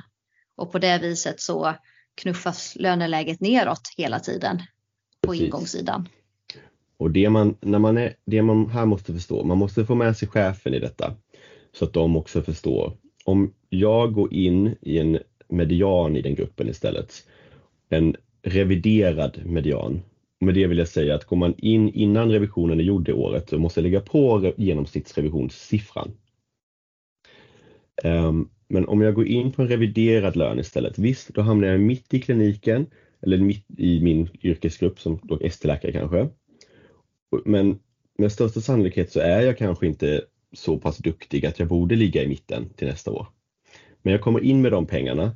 Och 0.56 0.72
på 0.72 0.80
det 0.80 0.98
viset 0.98 1.42
så 1.42 1.76
knuffas 2.15 2.75
löneläget 2.80 3.41
neråt 3.41 3.82
hela 3.98 4.20
tiden 4.20 4.58
på 5.22 5.32
Precis. 5.32 5.46
ingångssidan. 5.46 6.08
Och 6.98 7.12
det 7.12 7.30
man, 7.30 7.56
när 7.62 7.80
man 7.80 7.98
är, 7.98 8.15
det 8.25 8.41
man 8.41 8.70
här 8.70 8.86
måste 8.86 9.13
förstå, 9.13 9.44
man 9.44 9.58
måste 9.58 9.86
få 9.86 9.96
med 9.96 10.18
sig 10.18 10.27
chefen 10.27 10.74
i 10.74 10.80
detta 10.80 11.13
så 11.74 11.86
att 11.86 11.94
de 11.94 12.18
också 12.18 12.41
förstår. 12.41 12.94
Om 13.25 13.53
jag 13.70 14.13
går 14.13 14.34
in 14.34 14.75
i 14.82 15.00
en 15.00 15.20
median 15.48 16.18
i 16.18 16.22
den 16.22 16.36
gruppen 16.36 16.70
istället, 16.70 17.27
en 17.89 18.15
reviderad 18.41 19.46
median. 19.46 20.01
Med 20.39 20.53
det 20.53 20.68
vill 20.68 20.77
jag 20.77 20.88
säga 20.88 21.15
att 21.15 21.25
går 21.25 21.38
man 21.38 21.53
in 21.58 21.89
innan 21.89 22.32
revisionen 22.32 22.80
är 22.80 22.84
gjord 22.84 23.06
det 23.06 23.13
året 23.13 23.50
så 23.50 23.60
måste 23.60 23.82
lägga 23.82 24.01
på 24.01 24.53
genomsnittsrevisionssiffran. 24.58 26.12
Ehm, 28.03 28.50
men 28.67 28.88
om 28.88 29.01
jag 29.01 29.15
går 29.15 29.27
in 29.27 29.51
på 29.51 29.62
en 29.62 29.67
reviderad 29.67 30.36
lön 30.36 30.60
istället, 30.60 31.00
visst, 31.00 31.34
då 31.34 31.41
hamnar 31.41 31.67
jag 31.67 31.79
mitt 31.79 32.13
i 32.13 32.20
kliniken 32.22 32.88
eller 33.22 33.38
mitt 33.38 33.65
i 33.77 34.01
min 34.01 34.29
yrkesgrupp 34.43 35.00
som 35.00 35.20
ST-läkare 35.41 35.91
kanske. 35.91 36.29
Men 37.46 37.79
med 38.17 38.31
största 38.31 38.62
sannolikhet 38.62 39.12
så 39.12 39.20
är 39.20 39.41
jag 39.41 39.58
kanske 39.58 39.88
inte 39.88 40.22
så 40.53 40.77
pass 40.77 40.98
duktig 40.98 41.46
att 41.46 41.60
jag 41.60 41.67
borde 41.67 41.96
ligga 41.96 42.24
i 42.24 42.27
mitten 42.27 42.70
till 42.75 42.88
nästa 42.88 43.12
år. 43.12 43.27
Men 44.01 44.12
jag 44.12 44.22
kommer 44.22 44.39
in 44.39 44.62
med 44.62 44.72
de 44.72 44.86
pengarna 44.86 45.31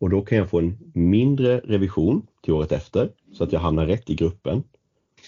och 0.00 0.10
då 0.10 0.22
kan 0.22 0.38
jag 0.38 0.50
få 0.50 0.58
en 0.58 0.78
mindre 0.94 1.58
revision 1.58 2.26
till 2.42 2.52
året 2.52 2.72
efter 2.72 3.10
så 3.32 3.44
att 3.44 3.52
jag 3.52 3.60
hamnar 3.60 3.86
rätt 3.86 4.10
i 4.10 4.14
gruppen. 4.14 4.62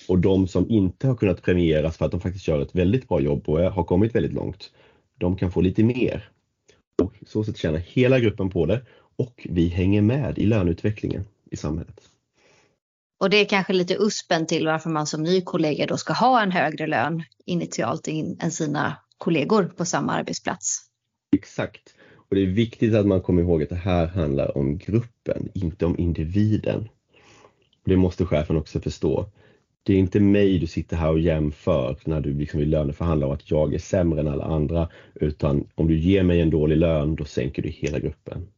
Och 0.08 0.18
de 0.18 0.46
som 0.46 0.70
inte 0.70 1.06
har 1.06 1.14
kunnat 1.14 1.42
premieras 1.42 1.96
för 1.96 2.04
att 2.04 2.10
de 2.10 2.20
faktiskt 2.20 2.48
gör 2.48 2.62
ett 2.62 2.74
väldigt 2.74 3.08
bra 3.08 3.20
jobb 3.20 3.48
och 3.48 3.58
har 3.58 3.84
kommit 3.84 4.14
väldigt 4.14 4.32
långt, 4.32 4.72
de 5.18 5.36
kan 5.36 5.50
få 5.50 5.60
lite 5.60 5.84
mer. 5.84 6.30
Och 7.00 7.14
så 7.26 7.44
sätt 7.44 7.56
tjänar 7.56 7.78
hela 7.78 8.20
gruppen 8.20 8.50
på 8.50 8.66
det 8.66 8.80
och 9.16 9.46
vi 9.50 9.68
hänger 9.68 10.02
med 10.02 10.38
i 10.38 10.46
löneutvecklingen 10.46 11.24
i 11.50 11.56
samhället. 11.56 12.00
Och 13.20 13.30
det 13.30 13.36
är 13.36 13.44
kanske 13.44 13.72
lite 13.72 13.96
uspen 14.00 14.46
till 14.46 14.66
varför 14.66 14.90
man 14.90 15.06
som 15.06 15.22
ny 15.22 15.40
kollega 15.40 15.86
då 15.86 15.96
ska 15.96 16.12
ha 16.12 16.42
en 16.42 16.50
högre 16.50 16.86
lön 16.86 17.22
initialt 17.46 18.08
än 18.38 18.50
sina 18.50 18.96
kollegor 19.18 19.64
på 19.76 19.84
samma 19.84 20.12
arbetsplats. 20.12 20.86
Exakt. 21.36 21.94
Och 22.14 22.36
det 22.36 22.42
är 22.42 22.46
viktigt 22.46 22.94
att 22.94 23.06
man 23.06 23.20
kommer 23.20 23.42
ihåg 23.42 23.62
att 23.62 23.68
det 23.68 23.74
här 23.74 24.06
handlar 24.06 24.58
om 24.58 24.78
gruppen, 24.78 25.48
inte 25.54 25.86
om 25.86 25.98
individen. 25.98 26.88
Det 27.84 27.96
måste 27.96 28.26
chefen 28.26 28.56
också 28.56 28.80
förstå. 28.80 29.26
Det 29.82 29.92
är 29.92 29.98
inte 29.98 30.20
mig 30.20 30.58
du 30.58 30.66
sitter 30.66 30.96
här 30.96 31.10
och 31.10 31.20
jämför 31.20 31.96
när 32.04 32.20
du 32.20 32.34
liksom 32.34 32.60
vill 32.60 32.70
löneförhandla 32.70 33.26
och 33.26 33.34
att 33.34 33.50
jag 33.50 33.74
är 33.74 33.78
sämre 33.78 34.20
än 34.20 34.28
alla 34.28 34.44
andra, 34.44 34.88
utan 35.14 35.68
om 35.74 35.88
du 35.88 35.98
ger 35.98 36.22
mig 36.22 36.40
en 36.40 36.50
dålig 36.50 36.76
lön, 36.76 37.16
då 37.16 37.24
sänker 37.24 37.62
du 37.62 37.68
hela 37.68 37.98
gruppen. 37.98 38.48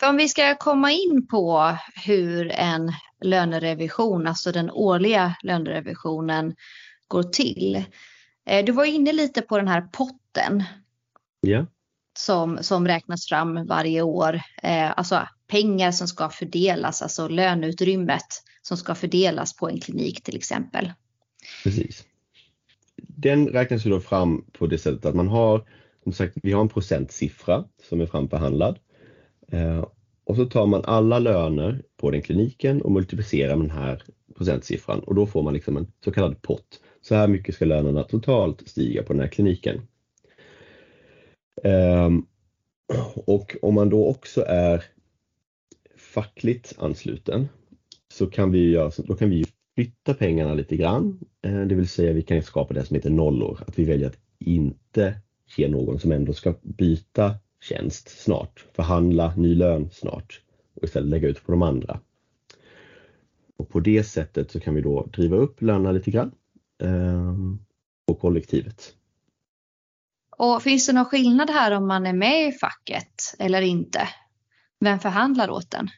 För 0.00 0.08
om 0.08 0.16
vi 0.16 0.28
ska 0.28 0.54
komma 0.54 0.92
in 0.92 1.26
på 1.30 1.76
hur 2.06 2.50
en 2.50 2.92
lönerevision, 3.20 4.26
alltså 4.26 4.52
den 4.52 4.70
årliga 4.70 5.34
lönerevisionen 5.42 6.54
går 7.08 7.22
till. 7.22 7.84
Eh, 8.46 8.64
du 8.64 8.72
var 8.72 8.84
inne 8.84 9.12
lite 9.12 9.42
på 9.42 9.56
den 9.56 9.68
här 9.68 9.80
potten. 9.80 10.64
Ja. 11.40 11.66
Som, 12.18 12.58
som 12.62 12.86
räknas 12.86 13.26
fram 13.28 13.66
varje 13.66 14.02
år. 14.02 14.40
Eh, 14.62 14.98
alltså 14.98 15.28
pengar 15.48 15.92
som 15.92 16.08
ska 16.08 16.28
fördelas, 16.28 17.02
alltså 17.02 17.28
löneutrymmet 17.28 18.42
som 18.62 18.76
ska 18.76 18.94
fördelas 18.94 19.56
på 19.56 19.68
en 19.68 19.80
klinik 19.80 20.22
till 20.22 20.36
exempel. 20.36 20.92
Precis. 21.64 22.04
Den 22.96 23.48
räknas 23.48 23.86
ju 23.86 23.90
då 23.90 24.00
fram 24.00 24.44
på 24.52 24.66
det 24.66 24.78
sättet 24.78 25.04
att 25.04 25.14
man 25.14 25.28
har, 25.28 25.68
som 26.02 26.12
sagt, 26.12 26.34
vi 26.42 26.52
har 26.52 26.60
en 26.60 26.68
procentsiffra 26.68 27.64
som 27.88 28.00
är 28.00 28.06
framförhandlad 28.06 28.78
eh, 29.52 29.84
och 30.24 30.36
så 30.36 30.44
tar 30.44 30.66
man 30.66 30.84
alla 30.84 31.18
löner 31.18 31.82
på 31.96 32.10
den 32.10 32.22
kliniken 32.22 32.82
och 32.82 32.92
multiplicerar 32.92 33.56
med 33.56 33.68
den 33.68 33.78
här 33.78 34.02
procentsiffran 34.36 35.00
och 35.00 35.14
då 35.14 35.26
får 35.26 35.42
man 35.42 35.54
liksom 35.54 35.76
en 35.76 35.92
så 36.04 36.12
kallad 36.12 36.42
pott. 36.42 36.80
Så 37.00 37.14
här 37.14 37.28
mycket 37.28 37.54
ska 37.54 37.64
lönerna 37.64 38.02
totalt 38.02 38.68
stiga 38.68 39.02
på 39.02 39.12
den 39.12 39.22
här 39.22 39.28
kliniken. 39.28 39.80
Ehm, 41.64 42.26
och 43.14 43.56
om 43.62 43.74
man 43.74 43.88
då 43.88 44.06
också 44.06 44.44
är 44.48 44.84
fackligt 46.18 46.74
ansluten 46.78 47.48
så 48.12 48.26
kan 48.26 48.50
vi, 48.50 48.70
göra, 48.70 48.92
då 48.96 49.14
kan 49.14 49.30
vi 49.30 49.46
flytta 49.74 50.14
pengarna 50.14 50.54
lite 50.54 50.76
grann. 50.76 51.20
Eh, 51.42 51.60
det 51.60 51.74
vill 51.74 51.88
säga 51.88 52.12
vi 52.12 52.22
kan 52.22 52.42
skapa 52.42 52.74
det 52.74 52.84
som 52.84 52.94
heter 52.96 53.10
nollor, 53.10 53.64
att 53.66 53.78
vi 53.78 53.84
väljer 53.84 54.08
att 54.08 54.18
inte 54.38 55.20
ge 55.56 55.68
någon 55.68 55.98
som 55.98 56.12
ändå 56.12 56.32
ska 56.32 56.54
byta 56.62 57.34
tjänst 57.60 58.22
snart, 58.22 58.66
förhandla 58.76 59.34
ny 59.36 59.54
lön 59.54 59.90
snart 59.92 60.40
och 60.74 60.84
istället 60.84 61.10
lägga 61.10 61.28
ut 61.28 61.44
på 61.44 61.52
de 61.52 61.62
andra. 61.62 62.00
Och 63.56 63.68
på 63.68 63.80
det 63.80 64.04
sättet 64.04 64.50
så 64.50 64.60
kan 64.60 64.74
vi 64.74 64.80
då 64.80 65.06
driva 65.06 65.36
upp 65.36 65.62
lönerna 65.62 65.92
lite 65.92 66.10
grann 66.10 66.32
ehm, 66.82 67.58
på 68.06 68.14
kollektivet. 68.14 68.94
Och 70.36 70.62
finns 70.62 70.86
det 70.86 70.92
någon 70.92 71.04
skillnad 71.04 71.50
här 71.50 71.72
om 71.72 71.88
man 71.88 72.06
är 72.06 72.12
med 72.12 72.48
i 72.48 72.52
facket 72.52 73.34
eller 73.38 73.62
inte? 73.62 74.08
Vem 74.80 74.98
förhandlar 74.98 75.50
åt 75.50 75.70
den? 75.70 75.88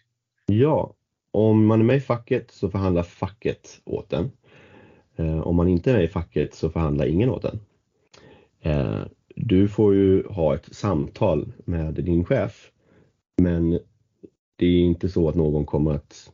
Ja, 0.52 0.94
om 1.30 1.66
man 1.66 1.80
är 1.80 1.84
med 1.84 1.96
i 1.96 2.00
facket 2.00 2.50
så 2.50 2.70
förhandlar 2.70 3.02
facket 3.02 3.80
åt 3.84 4.12
en. 4.12 4.30
Eh, 5.16 5.40
om 5.40 5.56
man 5.56 5.68
inte 5.68 5.90
är 5.90 5.94
med 5.94 6.04
i 6.04 6.08
facket 6.08 6.54
så 6.54 6.70
förhandlar 6.70 7.06
ingen 7.06 7.30
åt 7.30 7.44
en. 7.44 7.60
Eh, 8.60 9.00
du 9.36 9.68
får 9.68 9.94
ju 9.94 10.26
ha 10.26 10.54
ett 10.54 10.74
samtal 10.74 11.52
med 11.64 11.94
din 11.94 12.24
chef. 12.24 12.70
Men 13.36 13.70
det 14.56 14.66
är 14.66 14.80
inte 14.80 15.08
så 15.08 15.28
att 15.28 15.34
någon 15.34 15.66
kommer 15.66 15.94
att 15.94 16.32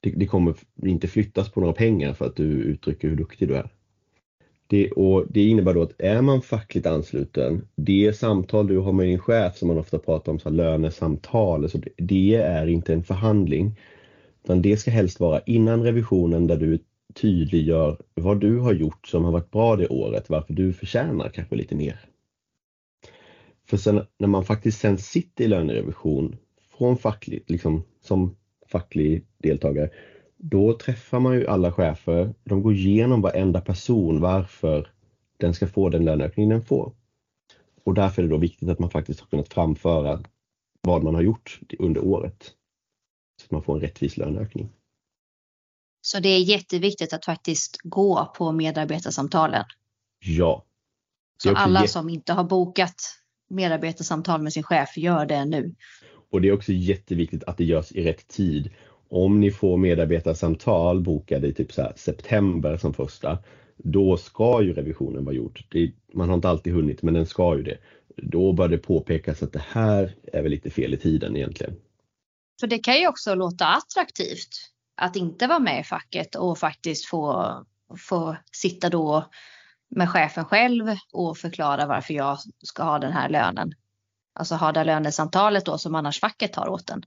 det 0.00 0.26
kommer 0.26 0.56
inte 0.82 1.08
flyttas 1.08 1.50
på 1.50 1.60
några 1.60 1.72
pengar 1.72 2.12
för 2.12 2.26
att 2.26 2.36
du 2.36 2.44
uttrycker 2.44 3.08
hur 3.08 3.16
duktig 3.16 3.48
du 3.48 3.56
är. 3.56 3.70
Det, 4.70 4.90
och 4.90 5.24
det 5.28 5.48
innebär 5.48 5.74
då 5.74 5.82
att 5.82 6.00
är 6.00 6.22
man 6.22 6.42
fackligt 6.42 6.86
ansluten, 6.86 7.68
det 7.74 8.16
samtal 8.16 8.66
du 8.66 8.78
har 8.78 8.92
med 8.92 9.06
din 9.06 9.18
chef 9.18 9.56
som 9.56 9.68
man 9.68 9.78
ofta 9.78 9.98
pratar 9.98 10.32
om, 10.32 10.38
så 10.38 10.50
lönesamtal, 10.50 11.70
så 11.70 11.78
det, 11.78 11.88
det 11.96 12.34
är 12.34 12.66
inte 12.66 12.92
en 12.92 13.02
förhandling. 13.02 13.78
Utan 14.44 14.62
det 14.62 14.76
ska 14.76 14.90
helst 14.90 15.20
vara 15.20 15.40
innan 15.46 15.82
revisionen 15.82 16.46
där 16.46 16.56
du 16.56 16.78
tydliggör 17.14 17.96
vad 18.14 18.40
du 18.40 18.58
har 18.58 18.72
gjort 18.72 19.06
som 19.06 19.24
har 19.24 19.32
varit 19.32 19.50
bra 19.50 19.76
det 19.76 19.88
året, 19.88 20.30
varför 20.30 20.52
du 20.52 20.72
förtjänar 20.72 21.28
kanske 21.28 21.56
lite 21.56 21.74
mer. 21.74 22.00
För 23.66 23.76
sen 23.76 24.00
när 24.18 24.28
man 24.28 24.44
faktiskt 24.44 24.80
sen 24.80 24.98
sitter 24.98 25.44
i 25.44 25.48
lönerevision 25.48 26.36
från 26.78 26.96
fackligt, 26.96 27.50
liksom 27.50 27.82
som 28.00 28.36
facklig 28.66 29.24
deltagare, 29.38 29.90
då 30.42 30.78
träffar 30.78 31.20
man 31.20 31.34
ju 31.34 31.46
alla 31.46 31.72
chefer. 31.72 32.34
De 32.44 32.62
går 32.62 32.74
igenom 32.74 33.20
varenda 33.20 33.60
person 33.60 34.20
varför 34.20 34.92
den 35.36 35.54
ska 35.54 35.66
få 35.66 35.88
den 35.88 36.04
löneökning 36.04 36.48
den 36.48 36.64
får. 36.64 36.92
Och 37.84 37.94
därför 37.94 38.22
är 38.22 38.26
det 38.26 38.32
då 38.32 38.38
viktigt 38.38 38.68
att 38.68 38.78
man 38.78 38.90
faktiskt 38.90 39.20
har 39.20 39.26
kunnat 39.26 39.48
framföra 39.48 40.22
vad 40.80 41.02
man 41.04 41.14
har 41.14 41.22
gjort 41.22 41.60
under 41.78 42.04
året. 42.04 42.52
Så 43.40 43.44
att 43.44 43.50
man 43.50 43.62
får 43.62 43.74
en 43.74 43.80
rättvis 43.80 44.16
löneökning. 44.16 44.72
Så 46.02 46.20
det 46.20 46.28
är 46.28 46.40
jätteviktigt 46.40 47.12
att 47.12 47.24
faktiskt 47.24 47.76
gå 47.82 48.32
på 48.36 48.52
medarbetarsamtalen? 48.52 49.64
Ja. 50.24 50.64
Så 51.42 51.54
alla 51.54 51.86
som 51.86 52.08
inte 52.08 52.32
har 52.32 52.44
bokat 52.44 52.94
medarbetarsamtal 53.48 54.42
med 54.42 54.52
sin 54.52 54.62
chef, 54.62 54.96
gör 54.96 55.26
det 55.26 55.44
nu. 55.44 55.74
Och 56.30 56.40
det 56.40 56.48
är 56.48 56.52
också 56.52 56.72
jätteviktigt 56.72 57.44
att 57.44 57.56
det 57.56 57.64
görs 57.64 57.92
i 57.92 58.04
rätt 58.04 58.28
tid. 58.28 58.70
Om 59.10 59.40
ni 59.40 59.50
får 59.50 59.76
medarbetarsamtal 59.76 61.00
bokade 61.00 61.48
i 61.48 61.54
typ 61.54 61.72
så 61.72 61.92
september 61.96 62.76
som 62.76 62.94
första, 62.94 63.38
då 63.76 64.16
ska 64.16 64.62
ju 64.62 64.72
revisionen 64.72 65.24
vara 65.24 65.34
gjord. 65.34 65.64
Det, 65.68 65.92
man 66.14 66.28
har 66.28 66.36
inte 66.36 66.48
alltid 66.48 66.72
hunnit, 66.72 67.02
men 67.02 67.14
den 67.14 67.26
ska 67.26 67.56
ju 67.56 67.62
det. 67.62 67.78
Då 68.16 68.52
bör 68.52 68.68
det 68.68 68.78
påpekas 68.78 69.42
att 69.42 69.52
det 69.52 69.64
här 69.68 70.14
är 70.32 70.42
väl 70.42 70.50
lite 70.50 70.70
fel 70.70 70.94
i 70.94 70.96
tiden 70.96 71.36
egentligen. 71.36 71.74
För 72.60 72.66
det 72.66 72.78
kan 72.78 73.00
ju 73.00 73.08
också 73.08 73.34
låta 73.34 73.66
attraktivt 73.66 74.70
att 74.96 75.16
inte 75.16 75.46
vara 75.46 75.58
med 75.58 75.80
i 75.80 75.84
facket 75.84 76.34
och 76.34 76.58
faktiskt 76.58 77.06
få, 77.06 77.54
få 77.98 78.36
sitta 78.52 78.88
då 78.88 79.30
med 79.90 80.10
chefen 80.10 80.44
själv 80.44 80.84
och 81.12 81.38
förklara 81.38 81.86
varför 81.86 82.14
jag 82.14 82.38
ska 82.62 82.82
ha 82.82 82.98
den 82.98 83.12
här 83.12 83.28
lönen. 83.28 83.72
Alltså 84.34 84.54
ha 84.54 84.72
det 84.72 84.84
lönesamtalet 84.84 85.64
då 85.66 85.78
som 85.78 85.94
annars 85.94 86.20
facket 86.20 86.52
tar 86.52 86.68
åt 86.68 86.86
den. 86.86 87.02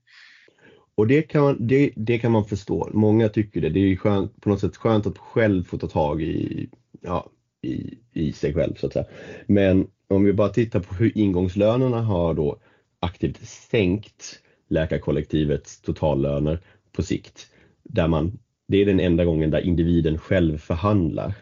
Och 0.95 1.07
det 1.07 1.21
kan, 1.21 1.43
man, 1.43 1.67
det, 1.67 1.91
det 1.95 2.19
kan 2.19 2.31
man 2.31 2.45
förstå. 2.45 2.89
Många 2.93 3.29
tycker 3.29 3.61
det. 3.61 3.69
Det 3.69 3.79
är 3.79 3.95
skönt, 3.95 4.41
på 4.41 4.49
något 4.49 4.59
sätt 4.59 4.77
skönt 4.77 5.07
att 5.07 5.17
själv 5.17 5.63
få 5.63 5.77
ta 5.77 5.87
tag 5.87 6.21
i, 6.21 6.69
ja, 7.01 7.29
i, 7.61 7.97
i 8.13 8.31
sig 8.31 8.53
själv 8.53 8.73
så 8.75 8.87
att 8.87 8.93
säga. 8.93 9.05
Men 9.47 9.87
om 10.07 10.23
vi 10.23 10.33
bara 10.33 10.49
tittar 10.49 10.79
på 10.79 10.95
hur 10.95 11.17
ingångslönerna 11.17 12.01
har 12.01 12.33
då 12.33 12.57
aktivt 12.99 13.47
sänkt 13.47 14.39
läkarkollektivets 14.69 15.81
totallöner 15.81 16.59
på 16.91 17.03
sikt. 17.03 17.47
Där 17.83 18.07
man, 18.07 18.39
det 18.67 18.77
är 18.77 18.85
den 18.85 18.99
enda 18.99 19.25
gången 19.25 19.51
där 19.51 19.59
individen 19.59 20.17
själv 20.17 20.57
förhandlar. 20.57 21.33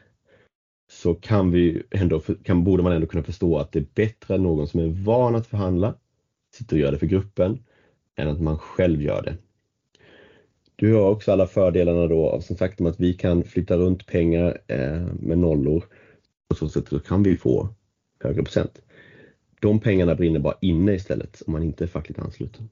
Så 0.92 1.16
kan 1.16 1.52
vi 1.52 1.84
ändå, 1.92 2.20
kan, 2.20 2.64
borde 2.64 2.84
man 2.84 2.94
ändå 2.94 3.08
kunna 3.08 3.24
förstå 3.24 3.58
att 3.58 3.72
det 3.72 3.80
är 3.80 3.86
bättre 3.96 4.36
att 4.36 4.42
någon 4.42 4.68
som 4.68 4.80
är 4.80 4.88
van 4.88 5.36
att 5.36 5.48
förhandla 5.48 5.96
sitter 6.56 6.76
och 6.76 6.80
gör 6.80 6.92
det 6.92 6.98
för 6.98 7.06
gruppen 7.06 7.60
än 8.18 8.28
att 8.28 8.42
man 8.42 8.58
själv 8.58 9.02
gör 9.02 9.22
det. 9.22 9.38
Du 10.76 10.94
har 10.94 11.10
också 11.10 11.32
alla 11.32 11.48
fördelarna 11.48 12.08
då 12.08 12.30
av 12.30 12.40
som 12.40 12.58
sagt 12.58 12.82
att 12.82 13.00
vi 13.00 13.14
kan 13.14 13.44
flytta 13.44 13.78
runt 13.78 14.06
pengar 14.06 14.62
eh, 14.68 15.02
med 15.20 15.38
nollor. 15.38 15.84
På 16.50 16.56
så 16.56 16.70
sätt 16.70 16.88
så 16.90 17.00
kan 17.00 17.24
vi 17.24 17.38
få 17.38 17.70
högre 18.24 18.44
procent. 18.44 18.82
De 19.60 19.80
pengarna 19.80 20.16
brinner 20.16 20.40
bara 20.40 20.58
inne 20.62 20.94
istället 20.94 21.42
om 21.48 21.54
man 21.54 21.64
inte 21.64 21.84
är 21.84 21.88
fackligt 21.88 22.20
ansluten. 22.20 22.70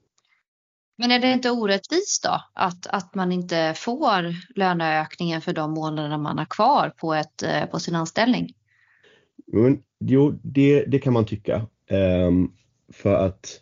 Men 0.98 1.10
är 1.10 1.18
det 1.18 1.32
inte 1.32 1.50
orättvist 1.50 2.22
då 2.22 2.42
att, 2.52 2.86
att 2.86 3.14
man 3.14 3.32
inte 3.32 3.74
får 3.76 4.34
löneökningen 4.58 5.40
för 5.40 5.52
de 5.52 5.70
månaderna 5.70 6.18
man 6.18 6.38
har 6.38 6.44
kvar 6.44 6.92
på, 6.96 7.14
ett, 7.14 7.42
eh, 7.42 7.66
på 7.66 7.78
sin 7.78 7.94
anställning? 7.94 8.52
Men, 9.46 9.82
jo, 10.00 10.38
det, 10.42 10.84
det 10.84 10.98
kan 10.98 11.12
man 11.12 11.24
tycka. 11.24 11.66
Um, 11.90 12.52
för 12.92 13.14
att 13.14 13.60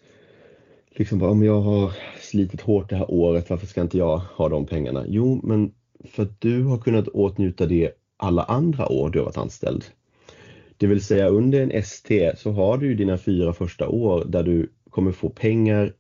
liksom 0.98 1.22
om 1.22 1.42
jag 1.42 1.60
har 1.60 1.92
slitit 2.20 2.60
hårt 2.60 2.90
det 2.90 2.96
här 2.96 3.10
året, 3.10 3.50
varför 3.50 3.66
ska 3.66 3.80
inte 3.80 3.98
jag 3.98 4.18
ha 4.18 4.48
de 4.48 4.66
pengarna? 4.66 5.04
Jo, 5.08 5.40
men 5.44 5.72
för 6.04 6.22
att 6.22 6.40
du 6.40 6.64
har 6.64 6.78
kunnat 6.78 7.08
åtnjuta 7.08 7.66
det 7.66 7.92
alla 8.16 8.42
andra 8.42 8.88
år 8.88 9.10
du 9.10 9.18
har 9.18 9.26
varit 9.26 9.36
anställd. 9.36 9.84
Det 10.76 10.86
vill 10.86 11.04
säga 11.04 11.28
under 11.28 11.62
en 11.62 11.70
ST 11.70 12.36
så 12.36 12.52
har 12.52 12.78
du 12.78 12.94
dina 12.94 13.18
fyra 13.18 13.52
första 13.52 13.88
år 13.88 14.24
där 14.24 14.42
du 14.42 14.72
kommer 14.90 15.12
få 15.12 15.28
pengar 15.28 15.92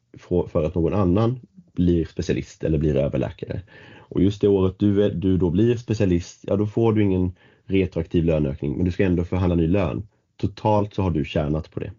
för 0.48 0.64
att 0.64 0.74
någon 0.74 0.94
annan 0.94 1.40
blir 1.72 2.04
specialist 2.04 2.64
eller 2.64 2.78
blir 2.78 2.96
överläkare. 2.96 3.60
Och 3.98 4.22
just 4.22 4.40
det 4.40 4.48
året 4.48 4.74
du, 4.78 5.04
är, 5.04 5.10
du 5.10 5.36
då 5.36 5.50
blir 5.50 5.76
specialist, 5.76 6.40
ja 6.42 6.56
då 6.56 6.66
får 6.66 6.92
du 6.92 7.02
ingen 7.02 7.32
retroaktiv 7.64 8.24
löneökning 8.24 8.76
men 8.76 8.84
du 8.84 8.92
ska 8.92 9.04
ändå 9.04 9.24
förhandla 9.24 9.54
ny 9.54 9.66
lön. 9.66 10.06
Totalt 10.36 10.94
så 10.94 11.02
har 11.02 11.10
du 11.10 11.24
tjänat 11.24 11.70
på 11.70 11.80
det. 11.80 11.92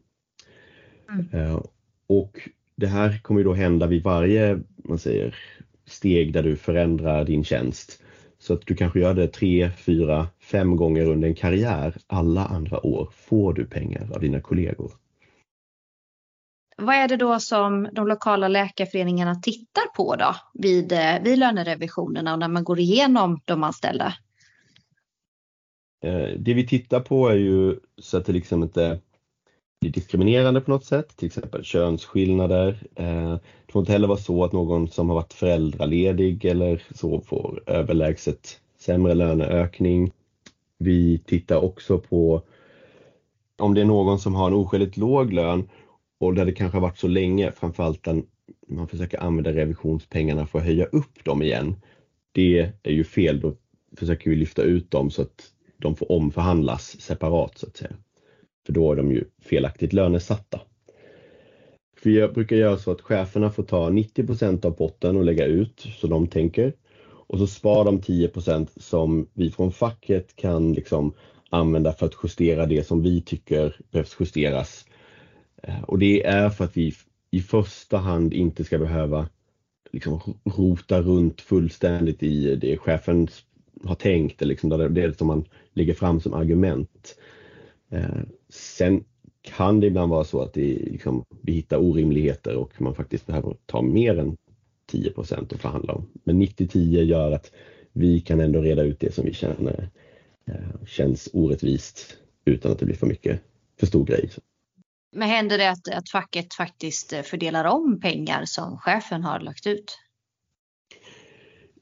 Mm. 1.10 1.50
Uh, 1.50 1.62
och 2.08 2.50
det 2.80 2.88
här 2.88 3.18
kommer 3.22 3.40
ju 3.40 3.44
då 3.44 3.54
hända 3.54 3.88
vid 3.88 4.04
varje 4.04 4.60
man 4.78 4.98
säger, 4.98 5.36
steg 5.86 6.34
där 6.34 6.44
du 6.44 6.56
förändrar 6.56 7.26
din 7.26 7.44
tjänst. 7.44 8.04
Så 8.40 8.54
att 8.54 8.66
du 8.66 8.76
kanske 8.76 9.00
gör 9.00 9.14
det 9.14 9.28
tre, 9.28 9.70
fyra, 9.78 10.28
fem 10.40 10.76
gånger 10.76 11.06
under 11.06 11.28
en 11.28 11.36
karriär. 11.36 11.98
Alla 12.08 12.46
andra 12.46 12.86
år 12.86 13.10
får 13.12 13.54
du 13.54 13.66
pengar 13.66 14.12
av 14.16 14.22
dina 14.22 14.42
kollegor. 14.42 14.92
Vad 16.78 16.96
är 16.96 17.08
det 17.08 17.18
då 17.18 17.40
som 17.40 17.90
de 17.92 18.08
lokala 18.08 18.48
läkarföreningarna 18.48 19.36
tittar 19.36 19.96
på 19.96 20.16
då 20.16 20.36
vid, 20.54 20.92
eh, 20.92 21.24
vid 21.24 21.40
lönerevisionerna 21.40 22.34
och 22.34 22.40
när 22.40 22.48
man 22.48 22.64
går 22.64 22.80
igenom 22.80 23.42
de 23.46 23.64
anställda? 23.64 24.14
Eh, 26.04 26.30
det 26.38 26.54
vi 26.54 26.68
tittar 26.68 27.00
på 27.00 27.30
är 27.30 27.36
ju 27.36 27.80
så 27.98 28.18
att 28.18 28.26
det 28.26 28.34
liksom 28.34 28.64
inte 28.64 29.00
blir 29.80 29.92
diskriminerande 29.92 30.62
på 30.62 30.72
något 30.72 30.86
sätt, 30.86 31.18
till 31.18 31.26
exempel 31.26 31.64
könsskillnader. 31.64 32.78
Eh, 32.96 33.32
det 33.66 33.72
får 33.72 33.80
inte 33.80 33.92
heller 33.92 34.08
vara 34.08 34.18
så 34.18 34.44
att 34.44 34.52
någon 34.52 34.88
som 34.88 35.10
har 35.10 35.16
varit 35.16 35.34
föräldraledig 35.34 36.46
eller 36.46 36.84
så 36.96 37.22
får 37.22 37.64
överlägset 37.66 38.60
sämre 38.80 39.14
löneökning. 39.14 40.12
Vi 40.78 41.18
tittar 41.26 41.58
också 41.64 42.00
på 42.00 42.42
om 43.58 43.74
det 43.74 43.82
är 43.82 43.86
någon 43.86 44.20
som 44.20 44.36
har 44.36 44.48
en 44.48 44.54
oskäligt 44.54 44.98
låg 44.98 45.34
lön 45.34 45.70
och 46.20 46.34
där 46.34 46.46
det 46.46 46.52
kanske 46.52 46.76
har 46.76 46.82
varit 46.82 46.98
så 46.98 47.08
länge, 47.08 47.52
framförallt 47.52 48.06
när 48.06 48.24
man 48.68 48.88
försöker 48.88 49.24
använda 49.24 49.54
revisionspengarna 49.54 50.46
för 50.46 50.60
att 50.60 50.66
höja 50.66 50.86
upp 50.86 51.24
dem 51.24 51.42
igen. 51.42 51.76
Det 52.32 52.72
är 52.84 52.92
ju 52.92 53.04
fel, 53.04 53.40
då 53.40 53.56
försöker 53.98 54.30
vi 54.30 54.36
lyfta 54.36 54.62
ut 54.62 54.92
dem 54.92 55.10
så 55.12 55.22
att 55.22 55.54
de 55.78 55.96
får 55.96 56.12
omförhandlas 56.12 57.02
separat 57.02 57.58
så 57.58 57.68
att 57.68 57.78
säga. 57.78 57.96
För 58.70 58.74
då 58.74 58.92
är 58.92 58.96
de 58.96 59.12
ju 59.12 59.24
felaktigt 59.42 59.94
lönesatta. 59.94 60.62
Vi 62.04 62.28
brukar 62.28 62.56
göra 62.56 62.78
så 62.78 62.92
att 62.92 63.02
cheferna 63.02 63.50
får 63.50 63.64
ta 63.64 63.90
90% 63.90 64.66
av 64.66 64.72
potten 64.72 65.18
och 65.18 65.24
lägga 65.24 65.46
ut 65.46 65.88
så 65.98 66.08
de 66.08 66.28
tänker. 66.28 66.74
Och 67.02 67.40
så 67.40 67.48
sparar 67.48 67.86
de 67.86 68.02
10% 68.02 68.68
som 68.78 69.28
vi 69.34 69.52
från 69.52 69.72
facket 69.72 70.36
kan 70.36 70.74
liksom 70.74 71.14
använda 71.50 71.94
för 71.94 72.06
att 72.06 72.16
justera 72.24 72.66
det 72.66 72.88
som 72.88 73.02
vi 73.02 73.22
tycker 73.22 73.76
behövs 73.92 74.16
justeras. 74.20 74.86
Och 75.88 76.00
det 76.00 76.26
är 76.26 76.50
för 76.50 76.66
att 76.66 76.78
vi 76.78 76.94
i 77.32 77.42
första 77.42 77.98
hand 77.98 78.34
inte 78.34 78.64
ska 78.64 78.78
behöva 78.78 79.30
liksom 79.92 80.20
rota 80.44 81.02
runt 81.02 81.42
fullständigt 81.42 82.24
i 82.24 82.56
det 82.56 82.78
chefen 82.78 83.28
har 83.84 83.96
tänkt, 83.96 84.42
liksom 84.42 84.70
det 84.70 85.18
som 85.18 85.28
man 85.28 85.46
lägger 85.74 85.94
fram 85.94 86.22
som 86.22 86.34
argument. 86.34 87.16
Eh, 87.92 88.22
Eh, 88.50 88.54
sen 88.54 89.04
kan 89.42 89.80
det 89.80 89.88
ibland 89.88 90.12
vara 90.12 90.24
så 90.24 90.42
att 90.42 90.54
det, 90.54 90.74
liksom, 90.74 91.26
vi 91.42 91.54
hittar 91.54 91.78
orimligheter 91.78 92.56
och 92.56 92.82
man 92.82 92.96
faktiskt 92.96 93.26
behöver 93.28 93.56
ta 93.66 93.82
mer 93.82 94.20
än 94.20 94.38
10% 94.92 95.54
och 95.54 95.60
förhandla 95.60 95.94
om. 95.94 96.10
Men 96.24 96.42
90-10 96.42 97.04
gör 97.04 97.32
att 97.32 97.52
vi 97.94 98.22
kan 98.22 98.40
ändå 98.40 98.62
reda 98.62 98.84
ut 98.84 99.00
det 99.00 99.14
som 99.14 99.26
vi 99.26 99.34
känner 99.34 99.90
eh, 100.46 100.86
känns 100.88 101.30
orättvist 101.34 102.18
utan 102.46 102.72
att 102.72 102.80
det 102.80 102.86
blir 102.86 102.96
för 102.96 103.08
mycket, 103.08 103.42
för 103.80 103.88
stor 103.88 104.06
grej. 104.06 104.30
Men 105.12 105.30
händer 105.30 105.58
det 105.58 105.70
att, 105.70 105.88
att 105.88 106.10
facket 106.10 106.54
faktiskt 106.54 107.14
fördelar 107.24 107.66
om 107.66 108.00
pengar 108.00 108.46
som 108.46 108.78
chefen 108.78 109.24
har 109.24 109.40
lagt 109.40 109.68
ut? 109.68 109.98